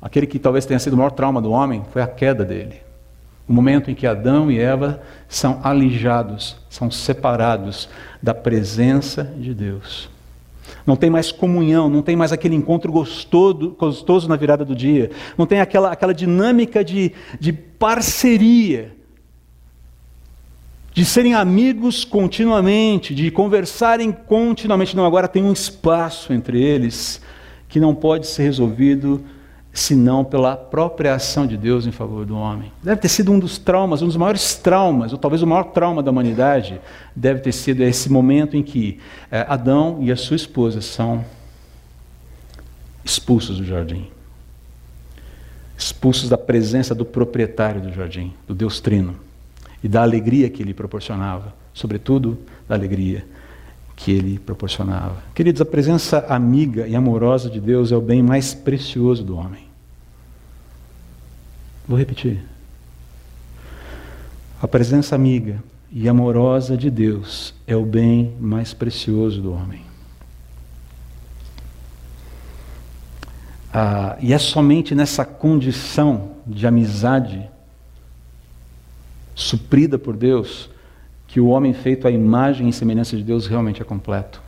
[0.00, 2.76] aquele que talvez tenha sido o maior trauma do homem, foi a queda dele.
[3.48, 7.88] O momento em que Adão e Eva são alijados, são separados
[8.22, 10.08] da presença de Deus.
[10.86, 15.10] Não tem mais comunhão, não tem mais aquele encontro gostoso, gostoso na virada do dia,
[15.36, 18.92] não tem aquela, aquela dinâmica de, de parceria
[20.94, 24.96] de serem amigos continuamente, de conversarem continuamente.
[24.96, 27.20] Não, agora tem um espaço entre eles
[27.68, 29.24] que não pode ser resolvido
[29.72, 32.70] senão pela própria ação de Deus em favor do homem.
[32.80, 36.00] Deve ter sido um dos traumas, um dos maiores traumas, ou talvez o maior trauma
[36.00, 36.80] da humanidade,
[37.14, 39.00] deve ter sido esse momento em que
[39.32, 41.24] é, Adão e a sua esposa são
[43.04, 44.06] expulsos do jardim.
[45.76, 49.23] Expulsos da presença do proprietário do jardim, do Deus Trino
[49.84, 53.22] e da alegria que ele proporcionava, sobretudo da alegria
[53.94, 55.22] que ele proporcionava.
[55.34, 59.68] Queridos, a presença amiga e amorosa de Deus é o bem mais precioso do homem.
[61.86, 62.42] Vou repetir.
[64.60, 69.82] A presença amiga e amorosa de Deus é o bem mais precioso do homem.
[73.70, 77.50] Ah, e é somente nessa condição de amizade
[79.34, 80.70] suprida por Deus,
[81.26, 84.42] que o homem feito à imagem e semelhança de Deus realmente é completo.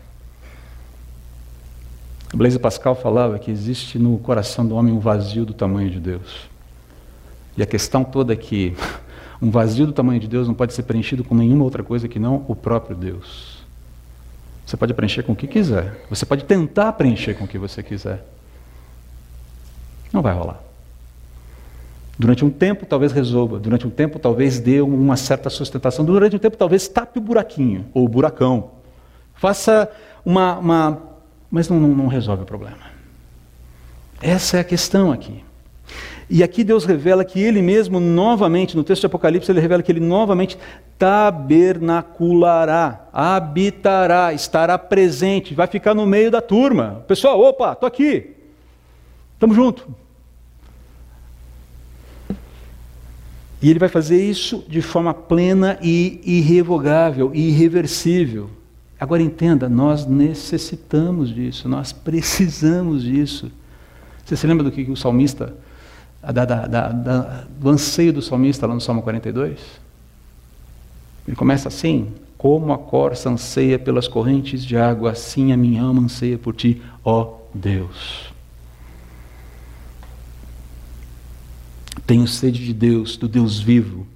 [2.34, 6.48] Blaise Pascal falava que existe no coração do homem um vazio do tamanho de Deus.
[7.56, 8.76] E a questão toda é que
[9.40, 12.18] um vazio do tamanho de Deus não pode ser preenchido com nenhuma outra coisa que
[12.18, 13.64] não o próprio Deus.
[14.66, 16.04] Você pode preencher com o que quiser.
[16.10, 18.26] Você pode tentar preencher com o que você quiser.
[20.12, 20.60] Não vai rolar.
[22.18, 23.58] Durante um tempo, talvez resolva.
[23.58, 26.04] Durante um tempo, talvez dê uma certa sustentação.
[26.04, 28.70] Durante um tempo, talvez tape o buraquinho ou o buracão.
[29.34, 29.90] Faça
[30.24, 30.58] uma.
[30.58, 31.02] uma
[31.50, 32.96] mas não, não, não resolve o problema.
[34.20, 35.44] Essa é a questão aqui.
[36.28, 39.92] E aqui Deus revela que Ele mesmo, novamente, no texto de Apocalipse, Ele revela que
[39.92, 40.58] Ele novamente
[40.98, 47.04] tabernaculará, habitará, estará presente, vai ficar no meio da turma.
[47.06, 48.34] Pessoal, opa, estou aqui,
[49.34, 49.84] estamos juntos.
[53.60, 58.50] E Ele vai fazer isso de forma plena e irrevogável, e irreversível.
[58.98, 63.50] Agora entenda, nós necessitamos disso, nós precisamos disso.
[64.24, 65.54] Você se lembra do que o salmista
[66.22, 69.58] da, da, da, do anseio do salmista lá no Salmo 42?
[71.26, 76.02] Ele começa assim: Como a corça anseia pelas correntes de água, assim a minha alma
[76.02, 78.35] anseia por ti, ó Deus.
[82.06, 84.06] Tenho sede de Deus, do Deus vivo.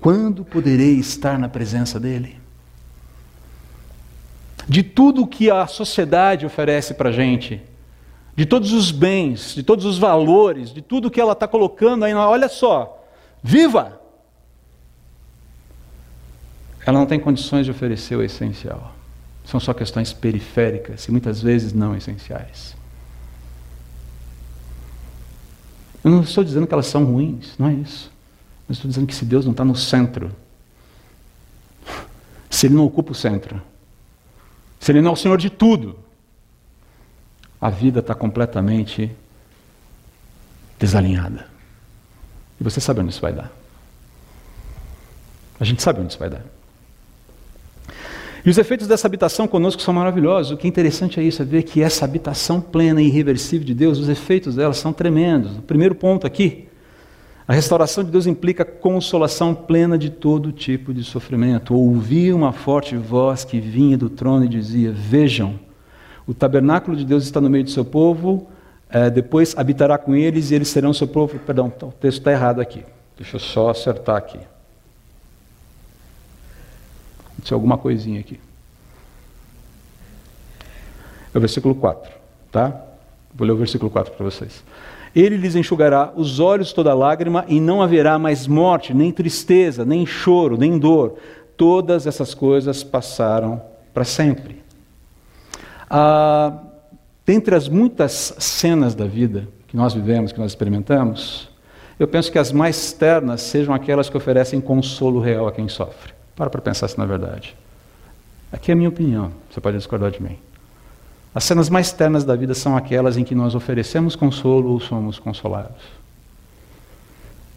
[0.00, 2.38] Quando poderei estar na presença dEle?
[4.68, 7.60] De tudo que a sociedade oferece para a gente,
[8.36, 12.14] de todos os bens, de todos os valores, de tudo que ela está colocando aí.
[12.14, 13.04] Olha só,
[13.42, 14.00] viva!
[16.84, 18.94] Ela não tem condições de oferecer o essencial.
[19.44, 22.76] São só questões periféricas e muitas vezes não essenciais.
[26.06, 28.12] Eu não estou dizendo que elas são ruins, não é isso.
[28.68, 30.30] Eu estou dizendo que se Deus não está no centro,
[32.48, 33.60] se Ele não ocupa o centro,
[34.78, 35.98] se Ele não é o Senhor de tudo,
[37.60, 39.10] a vida está completamente
[40.78, 41.48] desalinhada.
[42.60, 43.50] E você sabe onde isso vai dar.
[45.58, 46.44] A gente sabe onde isso vai dar.
[48.46, 50.52] E os efeitos dessa habitação conosco são maravilhosos.
[50.52, 53.74] O que é interessante é isso, é ver que essa habitação plena e irreversível de
[53.74, 55.58] Deus, os efeitos dela são tremendos.
[55.58, 56.68] O primeiro ponto aqui,
[57.48, 61.74] a restauração de Deus implica consolação plena de todo tipo de sofrimento.
[61.74, 65.58] Ouvi uma forte voz que vinha do trono e dizia: Vejam,
[66.24, 68.46] o tabernáculo de Deus está no meio do seu povo,
[68.88, 71.36] é, depois habitará com eles e eles serão seu povo.
[71.40, 72.84] Perdão, o texto está errado aqui.
[73.16, 74.38] Deixa eu só acertar aqui.
[77.36, 78.40] Aconteceu alguma coisinha aqui.
[81.34, 82.10] É o versículo 4,
[82.50, 82.82] tá?
[83.34, 84.64] Vou ler o versículo 4 para vocês.
[85.14, 90.06] Ele lhes enxugará os olhos toda lágrima, e não haverá mais morte, nem tristeza, nem
[90.06, 91.18] choro, nem dor.
[91.56, 94.62] Todas essas coisas passaram para sempre.
[95.88, 96.58] Ah,
[97.24, 101.48] dentre as muitas cenas da vida que nós vivemos, que nós experimentamos,
[101.98, 106.15] eu penso que as mais ternas sejam aquelas que oferecem consolo real a quem sofre.
[106.36, 107.56] Para para pensar se não é verdade.
[108.52, 110.38] Aqui é a minha opinião, você pode discordar de mim.
[111.34, 115.18] As cenas mais ternas da vida são aquelas em que nós oferecemos consolo ou somos
[115.18, 115.82] consolados.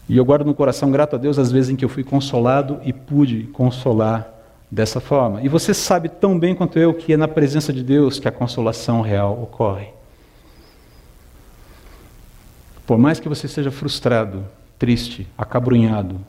[0.07, 2.79] E eu guardo no coração grato a Deus as vezes em que eu fui consolado
[2.83, 4.27] e pude consolar
[4.69, 5.41] dessa forma.
[5.41, 8.31] E você sabe tão bem quanto eu que é na presença de Deus que a
[8.31, 9.89] consolação real ocorre.
[12.87, 14.43] Por mais que você seja frustrado,
[14.79, 16.19] triste, acabrunhado,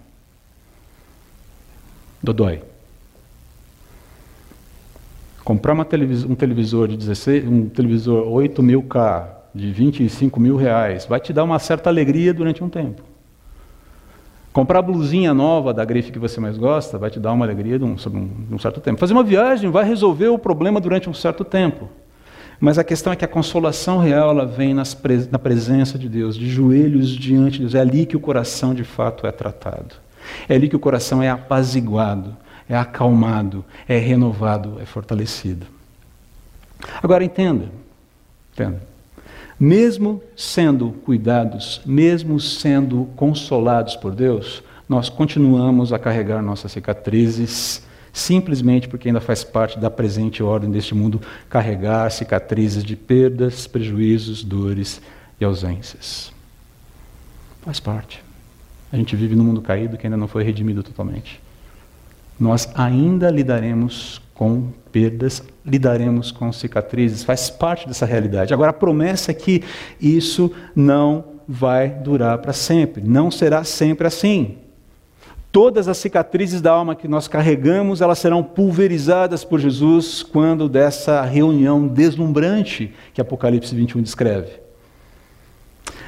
[2.23, 2.63] dodói.
[5.45, 10.57] Comprar uma televisor, um televisor de 16, um televisor 8 mil K, de 25 mil
[10.57, 13.03] reais, vai te dar uma certa alegria durante um tempo.
[14.53, 17.79] Comprar a blusinha nova da grife que você mais gosta vai te dar uma alegria
[17.79, 18.99] de um, um, um certo tempo.
[18.99, 21.89] Fazer uma viagem vai resolver o problema durante um certo tempo.
[22.59, 24.97] Mas a questão é que a consolação real ela vem nas,
[25.31, 27.75] na presença de Deus, de joelhos diante de Deus.
[27.75, 29.95] É ali que o coração de fato é tratado.
[30.49, 32.37] É ali que o coração é apaziguado,
[32.69, 35.67] é acalmado, é renovado, é fortalecido.
[37.03, 37.71] Agora entenda,
[38.53, 38.91] entenda
[39.61, 48.89] mesmo sendo cuidados, mesmo sendo consolados por Deus, nós continuamos a carregar nossas cicatrizes, simplesmente
[48.89, 55.03] porque ainda faz parte da presente ordem deste mundo carregar cicatrizes de perdas, prejuízos, dores
[55.39, 56.33] e ausências.
[57.61, 58.30] Faz parte.
[58.93, 61.41] A gente vive num mundo caído que ainda não foi redimido totalmente.
[62.39, 68.55] Nós ainda lidaremos com perdas, lidaremos com cicatrizes, faz parte dessa realidade.
[68.55, 69.63] Agora, a promessa é que
[70.01, 74.57] isso não vai durar para sempre, não será sempre assim.
[75.53, 81.23] Todas as cicatrizes da alma que nós carregamos, elas serão pulverizadas por Jesus quando dessa
[81.23, 84.53] reunião deslumbrante que Apocalipse 21 descreve.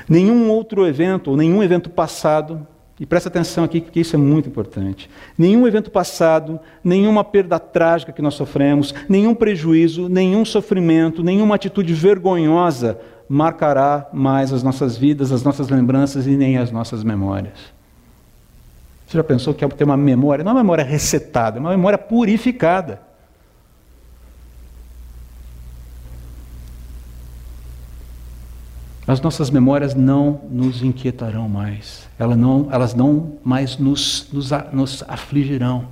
[0.08, 2.66] Nenhum outro evento, ou nenhum evento passado,
[3.02, 5.10] e presta atenção aqui porque isso é muito importante.
[5.36, 11.92] Nenhum evento passado, nenhuma perda trágica que nós sofremos, nenhum prejuízo, nenhum sofrimento, nenhuma atitude
[11.94, 17.58] vergonhosa marcará mais as nossas vidas, as nossas lembranças e nem as nossas memórias.
[19.04, 21.70] Você já pensou que é ter uma memória, não é uma memória resetada, é uma
[21.70, 23.00] memória purificada.
[29.06, 35.04] As nossas memórias não nos inquietarão mais, elas não, elas não mais nos, nos, nos
[35.08, 35.88] afligirão.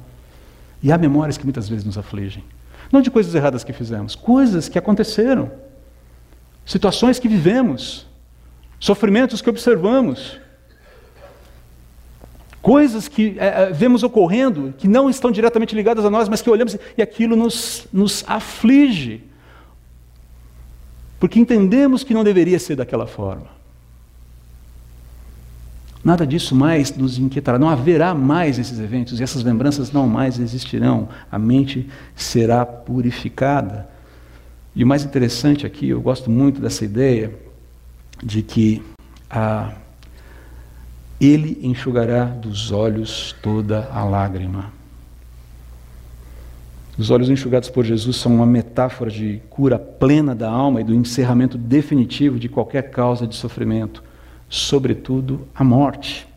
[0.83, 2.45] E há memórias que muitas vezes nos afligem.
[2.93, 5.51] Não de coisas erradas que fizemos, coisas que aconteceram,
[6.65, 8.07] situações que vivemos,
[8.79, 10.39] sofrimentos que observamos,
[12.63, 16.77] coisas que é, vemos ocorrendo que não estão diretamente ligadas a nós, mas que olhamos
[16.97, 19.30] e aquilo nos, nos aflige
[21.21, 23.61] porque entendemos que não deveria ser daquela forma.
[26.03, 30.39] Nada disso mais nos inquietará, não haverá mais esses eventos e essas lembranças não mais
[30.39, 31.11] existirão.
[31.31, 33.87] A mente será purificada.
[34.75, 37.35] E o mais interessante aqui, eu gosto muito dessa ideia
[38.23, 38.83] de que
[39.29, 39.73] ah,
[41.21, 44.80] ele enxugará dos olhos toda a lágrima.
[47.01, 50.95] Os olhos enxugados por Jesus são uma metáfora de cura plena da alma e do
[50.95, 54.05] encerramento definitivo de qualquer causa de sofrimento,
[54.51, 56.29] sobretudo a morte.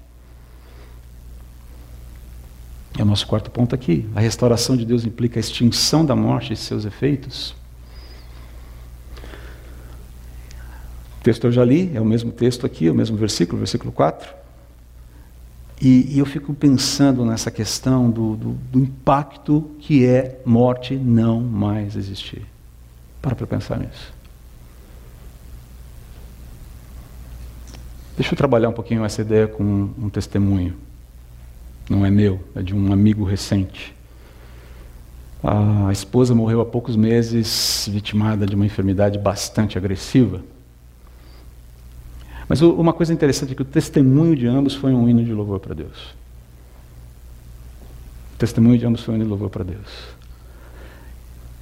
[2.97, 4.09] É o nosso quarto ponto aqui.
[4.15, 7.53] A restauração de Deus implica a extinção da morte e seus efeitos.
[11.19, 13.91] O texto eu já li, é o mesmo texto aqui, é o mesmo versículo, versículo
[13.91, 14.42] 4.
[15.81, 21.41] E, e, eu fico pensando nessa questão do, do, do, impacto que é morte não
[21.41, 22.45] mais existir.
[23.21, 24.13] Para para pensar nisso.
[28.15, 30.75] Deixa eu trabalhar um pouquinho essa ideia com um, um testemunho.
[31.89, 33.93] Não é meu, é de um amigo recente.
[35.43, 40.41] A esposa morreu há poucos meses, vitimada de uma enfermidade bastante agressiva.
[42.47, 45.59] Mas uma coisa interessante é que o testemunho de ambos foi um hino de louvor
[45.59, 46.15] para Deus.
[48.35, 50.13] O testemunho de ambos foi um hino de louvor para Deus.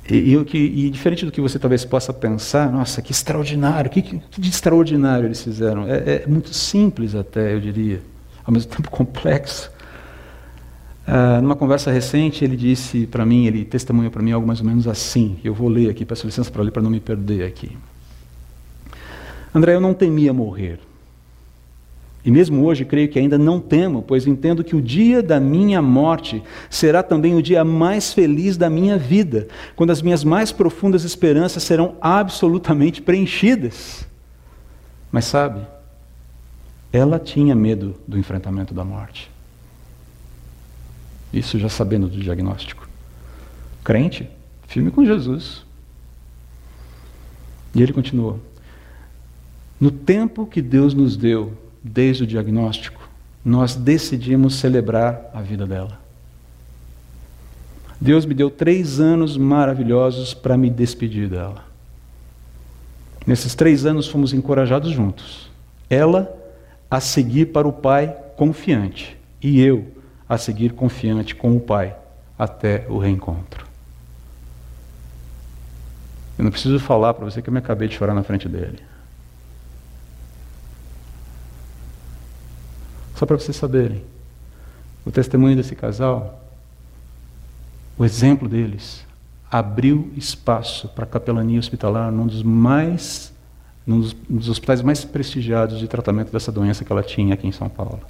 [0.09, 4.41] E, e, e, diferente do que você talvez possa pensar, nossa, que extraordinário, que, que
[4.41, 5.87] de extraordinário eles fizeram.
[5.87, 8.01] É, é, muito simples até, eu diria,
[8.43, 9.71] ao mesmo tempo complexo.
[11.05, 14.65] Ah, numa conversa recente, ele disse para mim, ele testemunhou para mim algo mais ou
[14.65, 15.37] menos assim.
[15.43, 17.77] Eu vou ler aqui, peço licença para ler para não me perder aqui.
[19.53, 20.79] André, eu não temia morrer.
[22.23, 25.81] E mesmo hoje creio que ainda não temo, pois entendo que o dia da minha
[25.81, 31.03] morte será também o dia mais feliz da minha vida, quando as minhas mais profundas
[31.03, 34.07] esperanças serão absolutamente preenchidas.
[35.11, 35.65] Mas sabe,
[36.93, 39.31] ela tinha medo do enfrentamento da morte.
[41.33, 42.87] Isso já sabendo do diagnóstico.
[43.83, 44.29] Crente,
[44.67, 45.65] firme com Jesus.
[47.73, 48.39] E ele continuou:
[49.81, 53.09] no tempo que Deus nos deu, desde o diagnóstico,
[53.43, 55.99] nós decidimos celebrar a vida dela.
[57.99, 61.65] Deus me deu três anos maravilhosos para me despedir dela.
[63.25, 65.49] Nesses três anos fomos encorajados juntos.
[65.89, 66.31] Ela
[66.89, 69.87] a seguir para o Pai confiante e eu
[70.29, 71.95] a seguir confiante com o Pai
[72.37, 73.65] até o reencontro.
[76.37, 78.90] Eu não preciso falar para você que eu me acabei de chorar na frente dele.
[83.21, 84.03] Só para vocês saberem.
[85.05, 86.43] O testemunho desse casal,
[87.95, 89.05] o exemplo deles,
[89.51, 93.31] abriu espaço para a capelania hospitalar num dos mais
[93.85, 97.51] num um dos hospitais mais prestigiados de tratamento dessa doença que ela tinha aqui em
[97.51, 98.01] São Paulo.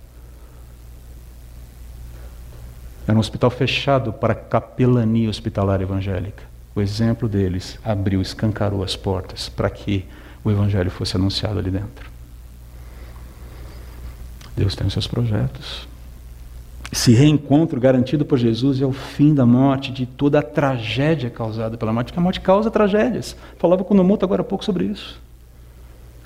[3.05, 6.45] Era um hospital fechado para capelania hospitalar evangélica.
[6.73, 10.05] O exemplo deles abriu, escancarou as portas para que
[10.41, 12.10] o evangelho fosse anunciado ali dentro.
[14.55, 15.87] Deus tem os seus projetos.
[16.91, 21.77] Esse reencontro garantido por Jesus é o fim da morte, de toda a tragédia causada
[21.77, 23.35] pela morte, porque a morte causa tragédias.
[23.57, 25.21] Falava com o Nomoto agora há pouco sobre isso.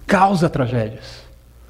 [0.07, 1.23] Causa tragédias.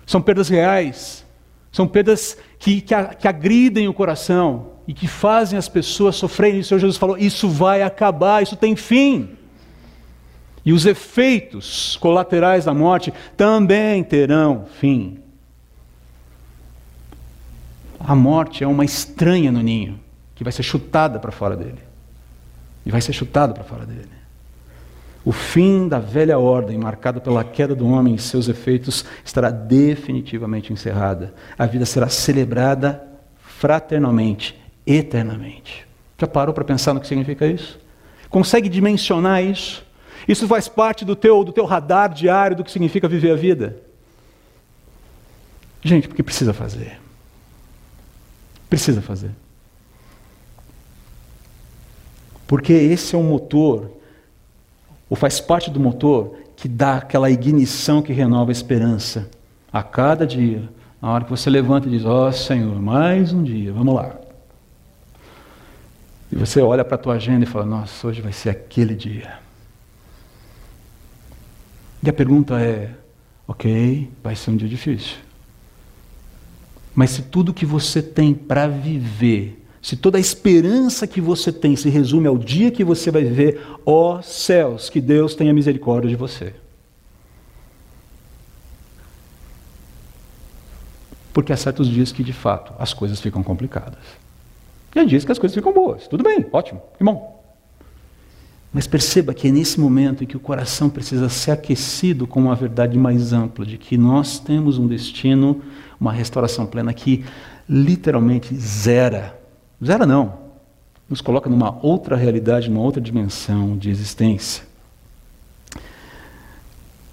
[0.05, 1.25] São perdas reais.
[1.73, 6.59] São perdas que, que, que agridem o coração e que fazem as pessoas sofrerem.
[6.59, 9.31] E o Senhor Jesus falou: Isso vai acabar, isso tem fim.
[10.63, 15.19] E os efeitos colaterais da morte também terão fim.
[18.07, 19.99] A morte é uma estranha no ninho,
[20.35, 21.79] que vai ser chutada para fora dele.
[22.85, 24.09] E vai ser chutada para fora dele.
[25.23, 30.71] O fim da velha ordem, marcada pela queda do homem e seus efeitos, estará definitivamente
[30.71, 31.33] encerrada.
[31.57, 33.03] A vida será celebrada
[33.57, 35.87] fraternalmente, eternamente.
[36.19, 37.79] Já parou para pensar no que significa isso?
[38.29, 39.83] Consegue dimensionar isso?
[40.27, 43.77] Isso faz parte do teu, do teu radar diário do que significa viver a vida?
[45.83, 46.99] Gente, porque precisa fazer.
[48.69, 49.31] Precisa fazer.
[52.47, 53.91] Porque esse é o motor
[55.09, 59.29] ou faz parte do motor que dá aquela ignição que renova a esperança
[59.71, 60.69] a cada dia.
[61.01, 64.15] Na hora que você levanta e diz: Ó oh, Senhor, mais um dia, vamos lá.
[66.31, 69.39] E você olha para a tua agenda e fala: Nossa, hoje vai ser aquele dia.
[72.01, 72.91] E a pergunta é:
[73.47, 75.24] Ok, vai ser um dia difícil.
[76.95, 81.75] Mas se tudo que você tem para viver se toda a esperança que você tem
[81.75, 86.15] se resume ao dia que você vai viver, ó céus, que Deus tenha misericórdia de
[86.15, 86.55] você.
[91.31, 93.99] Porque há certos dias que, de fato, as coisas ficam complicadas.
[94.95, 96.07] E há dias que as coisas ficam boas.
[96.07, 97.34] Tudo bem, ótimo, que bom.
[98.75, 102.55] Mas perceba que é nesse momento em que o coração precisa ser aquecido com uma
[102.55, 105.61] verdade mais ampla, de que nós temos um destino,
[105.97, 107.23] uma restauração plena que
[107.69, 109.39] literalmente zera
[109.81, 110.39] Zera não.
[111.09, 114.65] Nos coloca numa outra realidade, numa outra dimensão de existência.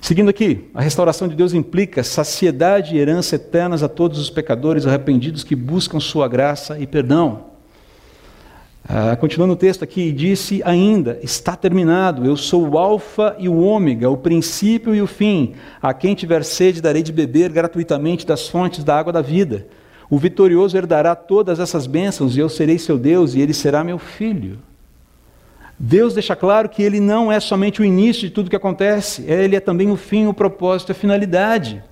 [0.01, 4.85] Seguindo aqui, a restauração de Deus implica saciedade e herança eternas a todos os pecadores
[4.85, 7.52] arrependidos que buscam sua graça e perdão.
[8.89, 13.59] Ah, continuando o texto aqui, disse ainda: Está terminado, eu sou o Alfa e o
[13.59, 15.55] Ômega, o princípio e o fim.
[15.81, 19.67] A quem tiver sede, darei de beber gratuitamente das fontes da água da vida.
[20.11, 23.99] O vitorioso herdará todas essas bênçãos, e eu serei seu Deus, e ele será meu
[23.99, 24.59] filho.
[25.79, 29.57] Deus deixa claro que ele não é somente o início de tudo que acontece, ele
[29.57, 31.83] é também o fim, o propósito, a finalidade.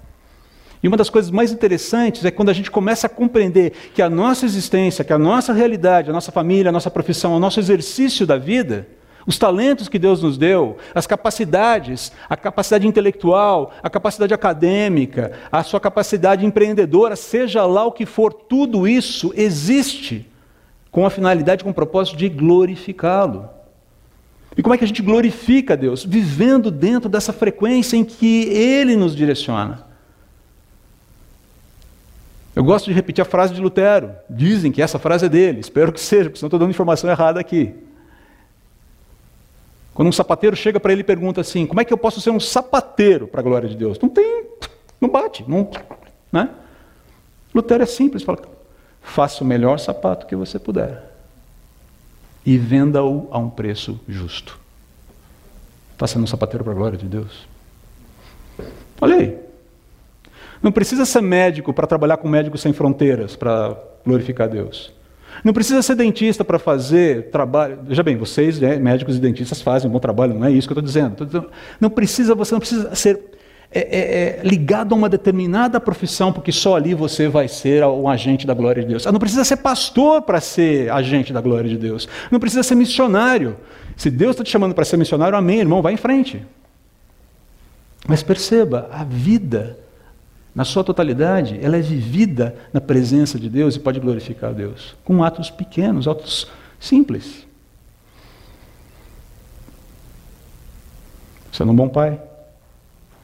[0.82, 4.08] E uma das coisas mais interessantes é quando a gente começa a compreender que a
[4.08, 8.26] nossa existência, que a nossa realidade, a nossa família, a nossa profissão, o nosso exercício
[8.26, 8.88] da vida,
[9.26, 15.62] os talentos que Deus nos deu, as capacidades, a capacidade intelectual, a capacidade acadêmica, a
[15.62, 20.26] sua capacidade empreendedora, seja lá o que for, tudo isso existe
[20.90, 23.48] com a finalidade, com o propósito de glorificá-lo.
[24.56, 26.04] E como é que a gente glorifica Deus?
[26.04, 29.89] Vivendo dentro dessa frequência em que Ele nos direciona.
[32.54, 34.12] Eu gosto de repetir a frase de Lutero.
[34.28, 35.60] Dizem que essa frase é dele.
[35.60, 37.74] Espero que seja, porque senão estou dando informação errada aqui.
[39.94, 42.30] Quando um sapateiro chega para ele e pergunta assim: como é que eu posso ser
[42.30, 43.98] um sapateiro para a glória de Deus?
[43.98, 44.46] Não tem,
[45.00, 45.70] não bate, não,
[46.32, 46.50] né?
[47.54, 48.38] Lutero é simples, fala:
[49.02, 51.10] faça o melhor sapato que você puder
[52.44, 54.58] e venda-o a um preço justo.
[55.92, 57.46] Está sendo um sapateiro para a glória de Deus?
[59.00, 59.39] Olha aí.
[60.62, 64.92] Não precisa ser médico para trabalhar com médicos sem fronteiras para glorificar Deus.
[65.42, 67.78] Não precisa ser dentista para fazer trabalho.
[67.84, 70.72] Veja bem, vocês, né, médicos e dentistas, fazem um bom trabalho, não é isso que
[70.72, 71.50] eu estou dizendo.
[71.80, 73.18] Não precisa, você não precisa ser
[73.72, 78.08] é, é, é, ligado a uma determinada profissão, porque só ali você vai ser um
[78.08, 79.06] agente da glória de Deus.
[79.06, 82.08] Ah, não precisa ser pastor para ser agente da glória de Deus.
[82.30, 83.56] Não precisa ser missionário.
[83.96, 86.44] Se Deus está te chamando para ser missionário, amém, irmão, vai em frente.
[88.08, 89.78] Mas perceba, a vida
[90.60, 94.94] na sua totalidade, ela é vivida na presença de Deus e pode glorificar a Deus,
[95.02, 96.46] com atos pequenos, atos
[96.78, 97.46] simples.
[101.50, 102.20] Sendo um bom pai,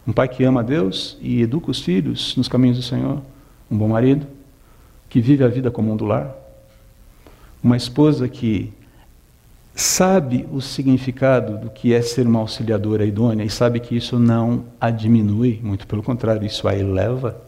[0.08, 3.20] um pai que ama a Deus e educa os filhos nos caminhos do Senhor,
[3.70, 4.26] um bom marido,
[5.10, 6.34] que vive a vida como um do lar,
[7.62, 8.72] uma esposa que
[9.76, 14.64] sabe o significado do que é ser uma auxiliadora idônea e sabe que isso não
[14.80, 17.38] a diminui, muito pelo contrário, isso a eleva.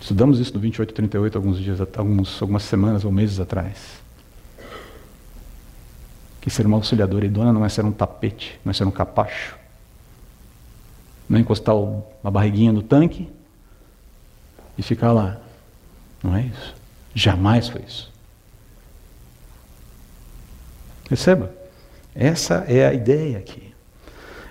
[0.00, 4.00] Estudamos isso no 2838 alguns dias, alguns, algumas semanas ou meses atrás.
[6.40, 9.56] Que ser uma auxiliadora idônea não é ser um tapete, não é ser um capacho.
[11.28, 13.30] Não é encostar uma barriguinha no tanque
[14.76, 15.38] e ficar lá.
[16.20, 16.74] Não é isso.
[17.14, 18.09] Jamais foi isso.
[21.10, 21.50] Perceba?
[22.14, 23.74] Essa é a ideia aqui.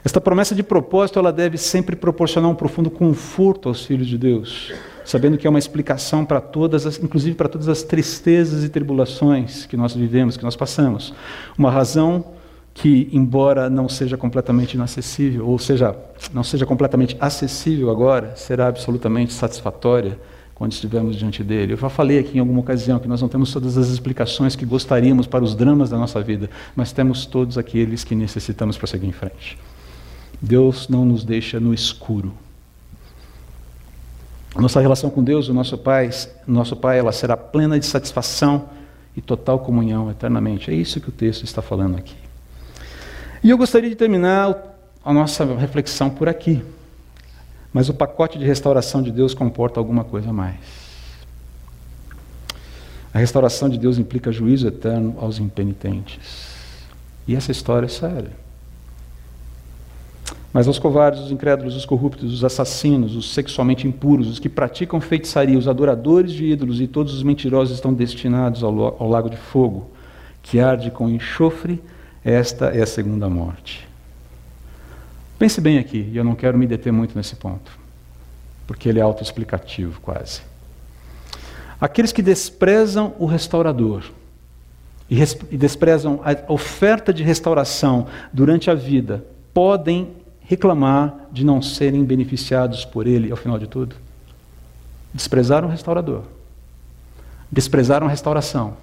[0.03, 4.74] Esta promessa de propósito ela deve sempre proporcionar um profundo conforto aos filhos de Deus,
[5.05, 9.66] sabendo que é uma explicação para todas, as, inclusive para todas as tristezas e tribulações
[9.66, 11.14] que nós vivemos, que nós passamos.
[11.57, 12.26] Uma razão
[12.74, 15.95] que, embora não seja completamente inacessível, ou seja,
[16.34, 20.20] não seja completamente acessível agora, será absolutamente satisfatória
[20.60, 21.72] quando estivermos diante dele.
[21.72, 24.66] Eu já falei aqui em alguma ocasião que nós não temos todas as explicações que
[24.66, 29.07] gostaríamos para os dramas da nossa vida, mas temos todos aqueles que necessitamos para seguir
[29.07, 29.57] em frente.
[30.41, 32.34] Deus não nos deixa no escuro.
[34.53, 36.10] Nossa relação com Deus, o nosso Pai,
[36.45, 38.68] nosso Pai, ela será plena de satisfação
[39.16, 40.70] e total comunhão eternamente.
[40.70, 42.16] É isso que o texto está falando aqui.
[43.41, 44.57] E eu gostaria de terminar
[45.05, 46.62] a nossa reflexão por aqui.
[47.74, 50.89] Mas o pacote de restauração de Deus comporta alguma coisa a mais.
[53.13, 56.47] A restauração de Deus implica juízo eterno aos impenitentes.
[57.28, 58.32] E essa história é séria.
[60.51, 64.99] Mas aos covardes, os incrédulos, os corruptos, os assassinos, os sexualmente impuros, os que praticam
[64.99, 69.38] feitiçaria, os adoradores de ídolos e todos os mentirosos estão destinados ao, ao lago de
[69.38, 69.91] fogo,
[70.41, 71.82] que arde com enxofre.
[72.24, 73.89] Esta é a segunda morte.
[75.40, 77.72] Pense bem aqui, e eu não quero me deter muito nesse ponto,
[78.68, 80.42] porque ele é autoexplicativo quase.
[81.80, 84.04] Aqueles que desprezam o restaurador
[85.10, 85.16] e,
[85.56, 89.24] desprezam a oferta de restauração durante a vida
[89.54, 90.10] podem
[90.42, 93.96] reclamar de não serem beneficiados por ele ao final de tudo.
[95.14, 96.24] Desprezaram o restaurador,
[97.50, 98.76] desprezaram a restauração,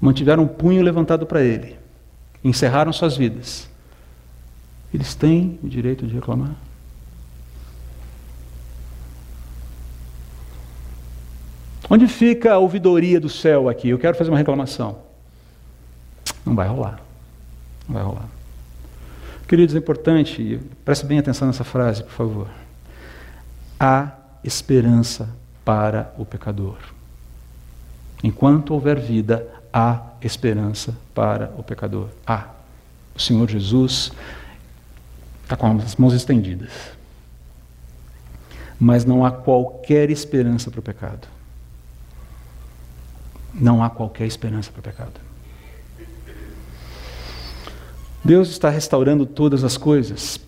[0.00, 1.76] mantiveram o punho levantado para ele,
[2.42, 3.72] encerraram suas vidas
[4.94, 6.54] eles têm o direito de reclamar.
[11.90, 13.88] Onde fica a ouvidoria do céu aqui?
[13.88, 14.98] Eu quero fazer uma reclamação.
[16.46, 17.00] Não vai rolar.
[17.88, 18.28] Não vai rolar.
[19.48, 22.48] Queridos, é importante, preste bem atenção nessa frase, por favor.
[23.78, 25.28] Há esperança
[25.64, 26.78] para o pecador.
[28.22, 32.08] Enquanto houver vida, há esperança para o pecador.
[32.26, 32.46] Há.
[33.14, 34.12] O Senhor Jesus
[35.44, 36.72] Está com as mãos estendidas.
[38.80, 41.28] Mas não há qualquer esperança para o pecado.
[43.54, 45.20] Não há qualquer esperança para o pecado.
[48.24, 50.40] Deus está restaurando todas as coisas,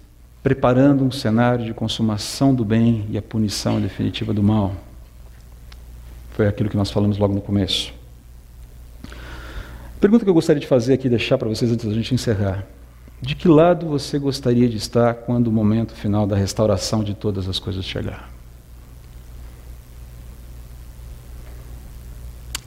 [0.43, 4.75] preparando um cenário de consumação do bem e a punição definitiva do mal.
[6.31, 7.93] Foi aquilo que nós falamos logo no começo.
[10.01, 12.65] Pergunta que eu gostaria de fazer aqui, deixar para vocês antes da gente encerrar.
[13.21, 17.49] De que lado você gostaria de estar quando o momento final da restauração de todas
[17.49, 18.31] as coisas chegar?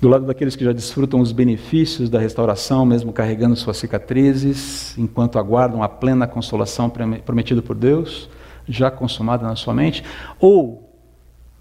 [0.02, 5.38] Do lado daqueles que já desfrutam os benefícios da restauração, mesmo carregando suas cicatrizes, enquanto
[5.38, 8.30] aguardam a plena consolação prometida por Deus,
[8.68, 10.04] já consumada na sua mente?
[10.40, 10.90] Ou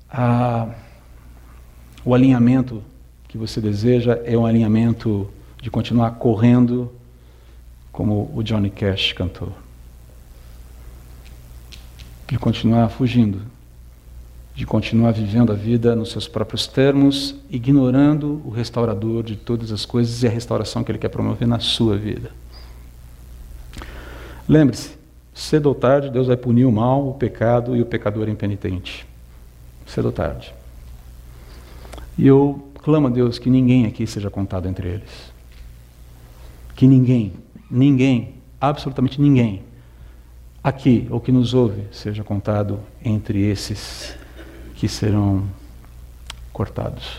[0.09, 0.69] a,
[2.05, 2.83] o alinhamento
[3.27, 5.29] que você deseja é um alinhamento
[5.61, 6.93] de continuar correndo
[7.99, 9.53] como o Johnny Cash cantou.
[12.29, 13.43] De continuar fugindo,
[14.55, 19.85] de continuar vivendo a vida nos seus próprios termos, ignorando o restaurador de todas as
[19.85, 22.31] coisas e a restauração que ele quer promover na sua vida.
[24.49, 24.97] Lembre-se,
[25.35, 29.05] cedo ou tarde Deus vai punir o mal, o pecado e o pecador impenitente.
[29.87, 30.55] Cedo ou tarde.
[32.17, 35.33] E eu clamo a Deus que ninguém aqui seja contado entre eles.
[36.77, 37.33] Que ninguém
[37.71, 39.63] ninguém, absolutamente ninguém,
[40.63, 44.17] aqui ou que nos ouve, seja contado entre esses
[44.75, 45.49] que serão
[46.53, 47.19] cortados.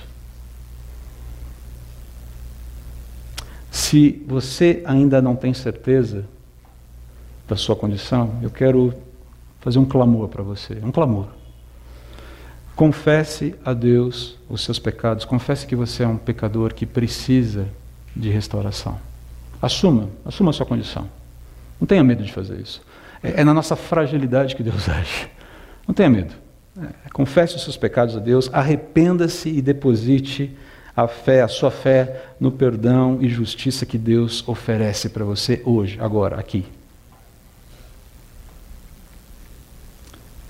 [3.71, 6.25] Se você ainda não tem certeza
[7.47, 8.93] da sua condição, eu quero
[9.59, 11.27] fazer um clamor para você, um clamor.
[12.75, 17.67] Confesse a Deus os seus pecados, confesse que você é um pecador que precisa
[18.15, 19.08] de restauração.
[19.61, 21.09] Assuma, assuma a sua condição.
[21.79, 22.81] Não tenha medo de fazer isso.
[23.21, 25.29] É, é na nossa fragilidade que Deus age.
[25.87, 26.33] Não tenha medo.
[26.81, 30.55] É, confesse os seus pecados a Deus, arrependa-se e deposite
[30.95, 35.97] a fé, a sua fé no perdão e justiça que Deus oferece para você hoje,
[35.99, 36.65] agora, aqui.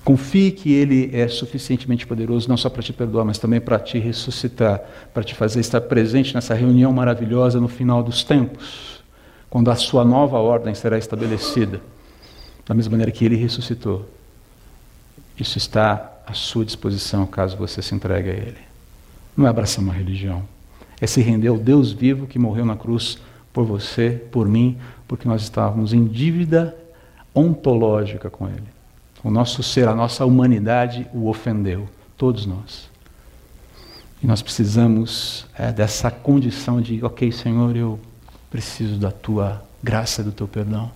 [0.04, 4.00] Confie que Ele é suficientemente poderoso, não só para te perdoar, mas também para te
[4.00, 4.82] ressuscitar,
[5.14, 8.99] para te fazer estar presente nessa reunião maravilhosa no final dos tempos
[9.50, 11.82] quando a sua nova ordem será estabelecida,
[12.66, 14.08] da mesma maneira que ele ressuscitou.
[15.38, 18.60] Isso está à sua disposição caso você se entregue a ele.
[19.36, 20.44] Não é abraçar uma religião,
[21.02, 23.18] é se render ao Deus vivo que morreu na cruz
[23.52, 24.78] por você, por mim,
[25.08, 26.76] porque nós estávamos em dívida
[27.34, 28.68] ontológica com ele.
[29.24, 31.88] O nosso ser, a nossa humanidade o ofendeu,
[32.18, 32.90] todos nós.
[34.22, 38.00] E nós precisamos é, dessa condição de, ok, Senhor, eu
[38.50, 40.92] Preciso da tua graça, do teu perdão.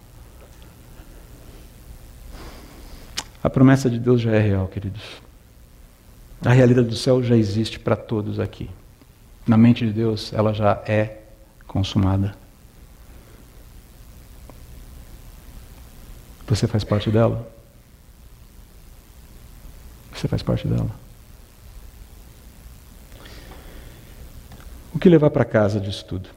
[3.44, 5.04] A promessa de Deus já é real, queridos.
[6.44, 8.70] A realidade do céu já existe para todos aqui.
[9.46, 11.20] Na mente de Deus, ela já é
[11.68, 12.36] consumada.
[16.48, 17.48] Você faz parte dela?
[20.14, 20.90] Você faz parte dela.
[24.94, 26.30] O que levar para casa disso tudo?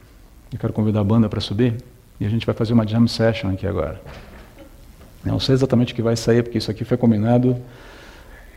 [0.51, 1.75] Eu quero convidar a banda para subir
[2.19, 4.01] e a gente vai fazer uma jam session aqui agora.
[5.23, 7.57] Não sei exatamente o que vai sair, porque isso aqui foi combinado.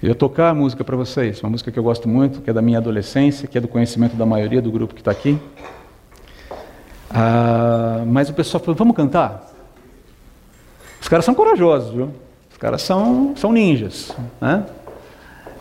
[0.01, 2.53] Eu ia tocar a música para vocês, uma música que eu gosto muito, que é
[2.53, 5.39] da minha adolescência, que é do conhecimento da maioria do grupo que está aqui.
[7.11, 9.51] Ah, mas o pessoal falou: vamos cantar?
[11.01, 12.15] Os caras são corajosos, viu?
[12.53, 14.15] Os caras são, são ninjas.
[14.41, 14.65] Né?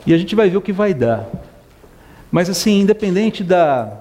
[0.05, 1.27] E a gente vai ver o que vai dar.
[2.32, 3.99] Mas, assim, independente da,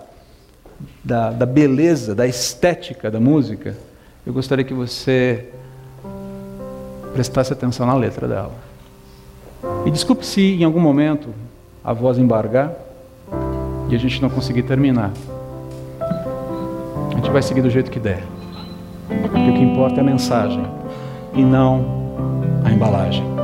[1.03, 3.76] da, da beleza, da estética da música,
[4.26, 5.47] eu gostaria que você
[7.12, 8.55] prestasse atenção na letra dela.
[9.85, 11.29] E desculpe se em algum momento
[11.83, 12.72] a voz embargar
[13.89, 15.12] e a gente não conseguir terminar.
[16.01, 18.22] A gente vai seguir do jeito que der.
[19.22, 20.64] Porque o que importa é a mensagem
[21.35, 21.85] e não
[22.64, 23.38] a embalagem.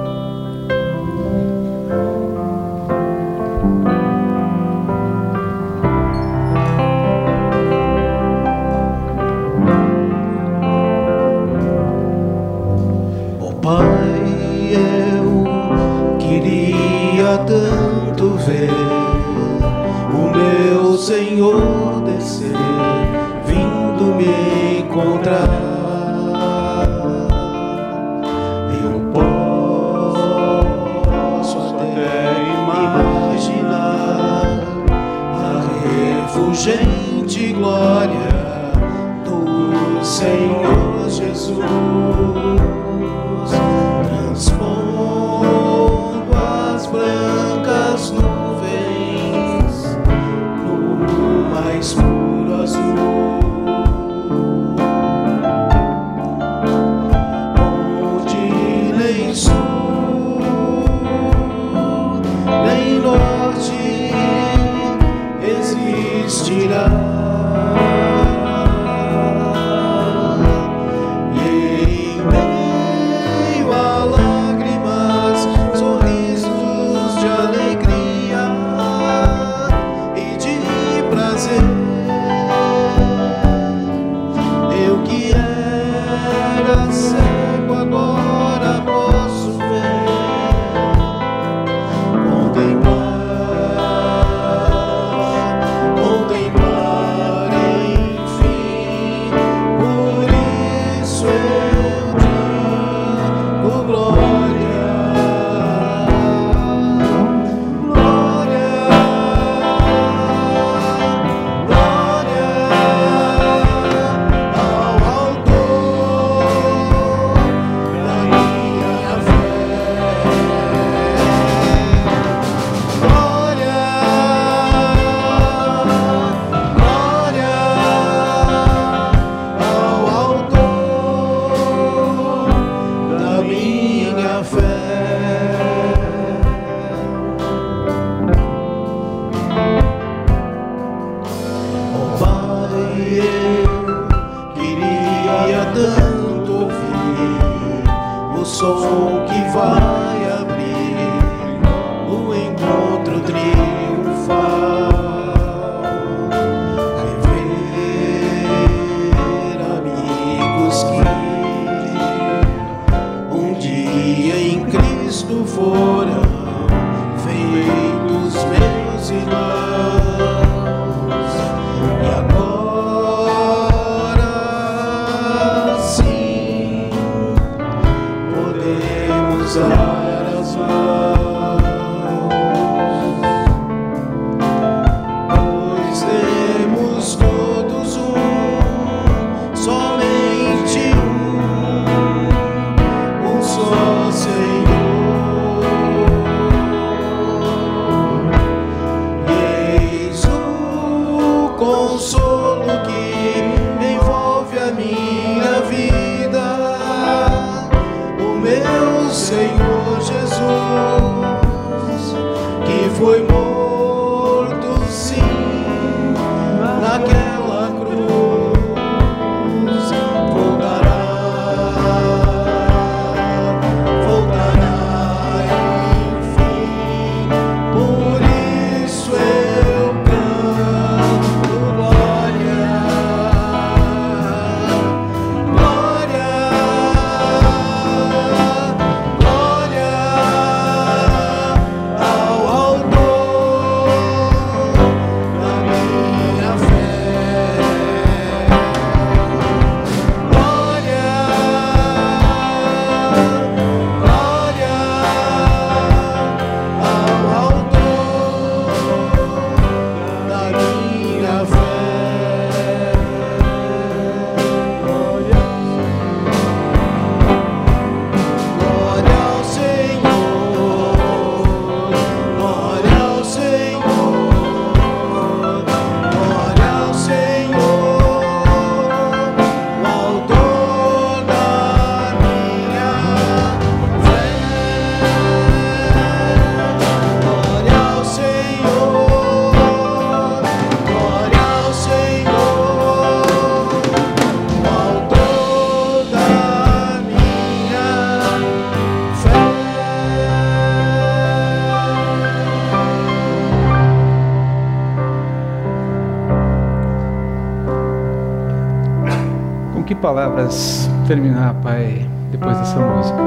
[311.06, 313.18] Terminar, Pai, depois dessa música.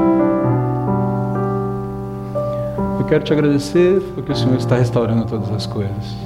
[2.98, 6.16] Eu quero te agradecer porque o Senhor está restaurando todas as coisas.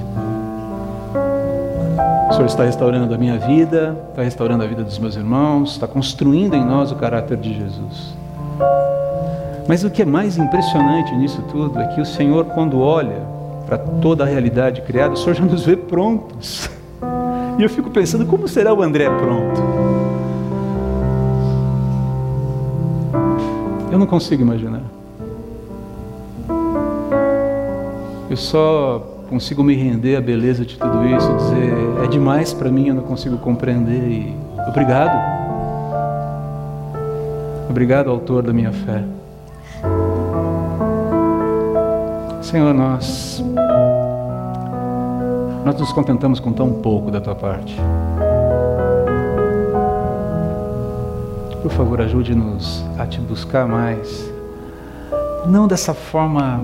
[2.29, 5.87] O Senhor está restaurando a minha vida, está restaurando a vida dos meus irmãos, está
[5.87, 8.15] construindo em nós o caráter de Jesus.
[9.67, 13.21] Mas o que é mais impressionante nisso tudo é que o Senhor, quando olha
[13.65, 16.69] para toda a realidade criada, o Senhor já nos vê prontos.
[17.57, 19.72] E eu fico pensando, como será o André pronto?
[23.93, 24.81] Eu não consigo imaginar.
[28.27, 32.71] Eu só consigo me render à beleza de tudo isso e dizer: é demais para
[32.71, 34.01] mim, eu não consigo compreender.
[34.01, 34.35] E
[34.67, 35.15] obrigado.
[37.69, 39.03] Obrigado, Autor da minha fé.
[42.41, 43.43] Senhor, nós
[45.63, 47.77] nós nos contentamos com tão pouco da tua parte.
[51.63, 54.29] Por favor, ajude-nos a te buscar mais.
[55.47, 56.59] Não dessa forma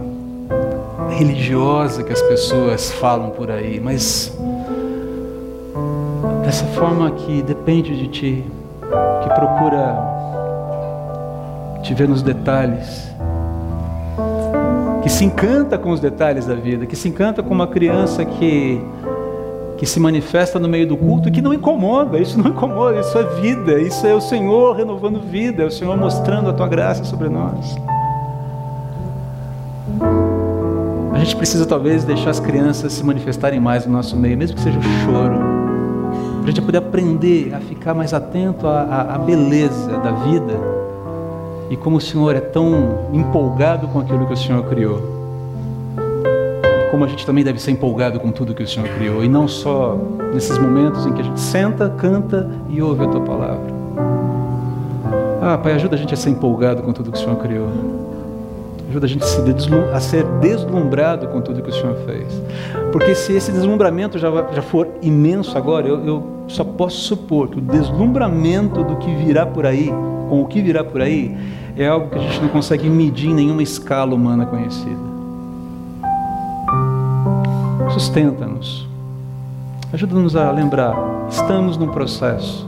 [1.09, 4.37] religiosa que as pessoas falam por aí, mas
[6.43, 8.45] dessa forma que depende de ti,
[9.23, 9.95] que procura
[11.81, 13.09] te ver nos detalhes,
[15.01, 18.81] que se encanta com os detalhes da vida, que se encanta com uma criança que
[19.79, 23.17] que se manifesta no meio do culto e que não incomoda, isso não incomoda, isso
[23.17, 27.05] é vida, isso é o Senhor renovando vida, é o Senhor mostrando a tua graça
[27.05, 27.77] sobre nós.
[31.13, 34.61] A gente precisa talvez deixar as crianças se manifestarem mais no nosso meio, mesmo que
[34.61, 35.39] seja o choro,
[36.41, 40.59] para a gente poder aprender a ficar mais atento à, à beleza da vida
[41.69, 45.18] e como o Senhor é tão empolgado com aquilo que o Senhor criou
[46.99, 49.47] como a gente também deve ser empolgado com tudo que o Senhor criou, e não
[49.47, 49.97] só
[50.33, 53.73] nesses momentos em que a gente senta, canta e ouve a tua palavra.
[55.41, 57.69] Ah, Pai, ajuda a gente a ser empolgado com tudo que o Senhor criou.
[58.89, 62.41] Ajuda a gente a ser deslumbrado com tudo que o Senhor fez.
[62.91, 64.29] Porque se esse deslumbramento já,
[64.61, 69.89] for imenso agora, eu só posso supor que o deslumbramento do que virá por aí,
[70.27, 71.33] com o que virá por aí,
[71.77, 75.08] é algo que a gente não consegue medir em nenhuma escala humana conhecida.
[77.91, 78.87] Sustenta-nos.
[79.91, 80.95] Ajuda-nos a lembrar,
[81.29, 82.67] estamos num processo,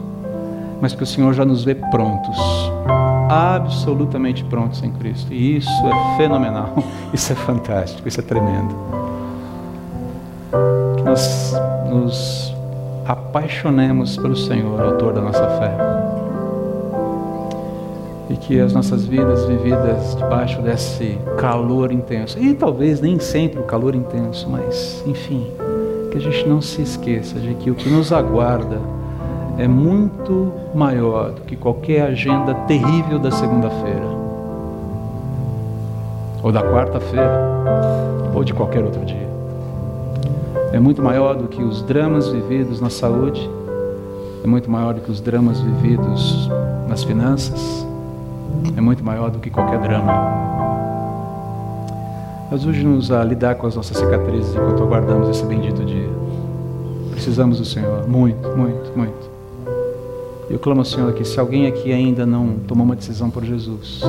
[0.82, 2.38] mas que o Senhor já nos vê prontos,
[3.30, 5.32] absolutamente prontos em Cristo.
[5.32, 6.74] E isso é fenomenal,
[7.13, 8.76] isso é fantástico, isso é tremendo.
[10.97, 11.53] Que nós
[11.88, 12.53] nos
[13.05, 15.91] apaixonemos pelo Senhor, autor da nossa fé.
[18.42, 23.96] Que as nossas vidas vividas debaixo desse calor intenso, e talvez nem sempre o calor
[23.96, 25.48] intenso, mas enfim,
[26.12, 28.78] que a gente não se esqueça de que o que nos aguarda
[29.58, 34.06] é muito maior do que qualquer agenda terrível da segunda-feira,
[36.44, 37.39] ou da quarta-feira,
[38.34, 39.30] ou de qualquer outro dia.
[40.74, 43.50] É muito maior do que os dramas vividos na saúde,
[44.44, 46.50] é muito maior do que os dramas vividos
[46.89, 47.86] nas finanças,
[48.76, 50.12] é muito maior do que qualquer drama.
[52.51, 56.09] Ajude-nos a lidar com as nossas cicatrizes enquanto aguardamos esse bendito dia.
[57.12, 59.32] Precisamos do Senhor, muito, muito, muito.
[60.49, 64.01] Eu clamo ao Senhor que se alguém aqui ainda não tomou uma decisão por Jesus,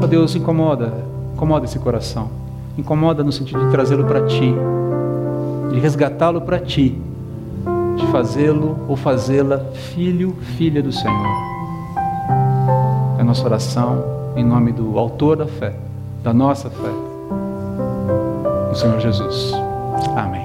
[0.00, 0.92] ó Deus, incomoda,
[1.34, 2.30] incomoda esse coração.
[2.78, 4.54] Incomoda no sentido de trazê-lo para Ti,
[5.72, 6.96] de resgatá-lo para Ti,
[7.96, 9.58] de fazê-lo ou fazê-la
[9.94, 11.53] filho, filha do Senhor.
[13.34, 14.04] Nossa oração
[14.36, 15.74] em nome do Autor da fé,
[16.22, 16.90] da nossa fé,
[18.70, 19.52] o Senhor Jesus.
[20.14, 20.43] Amém.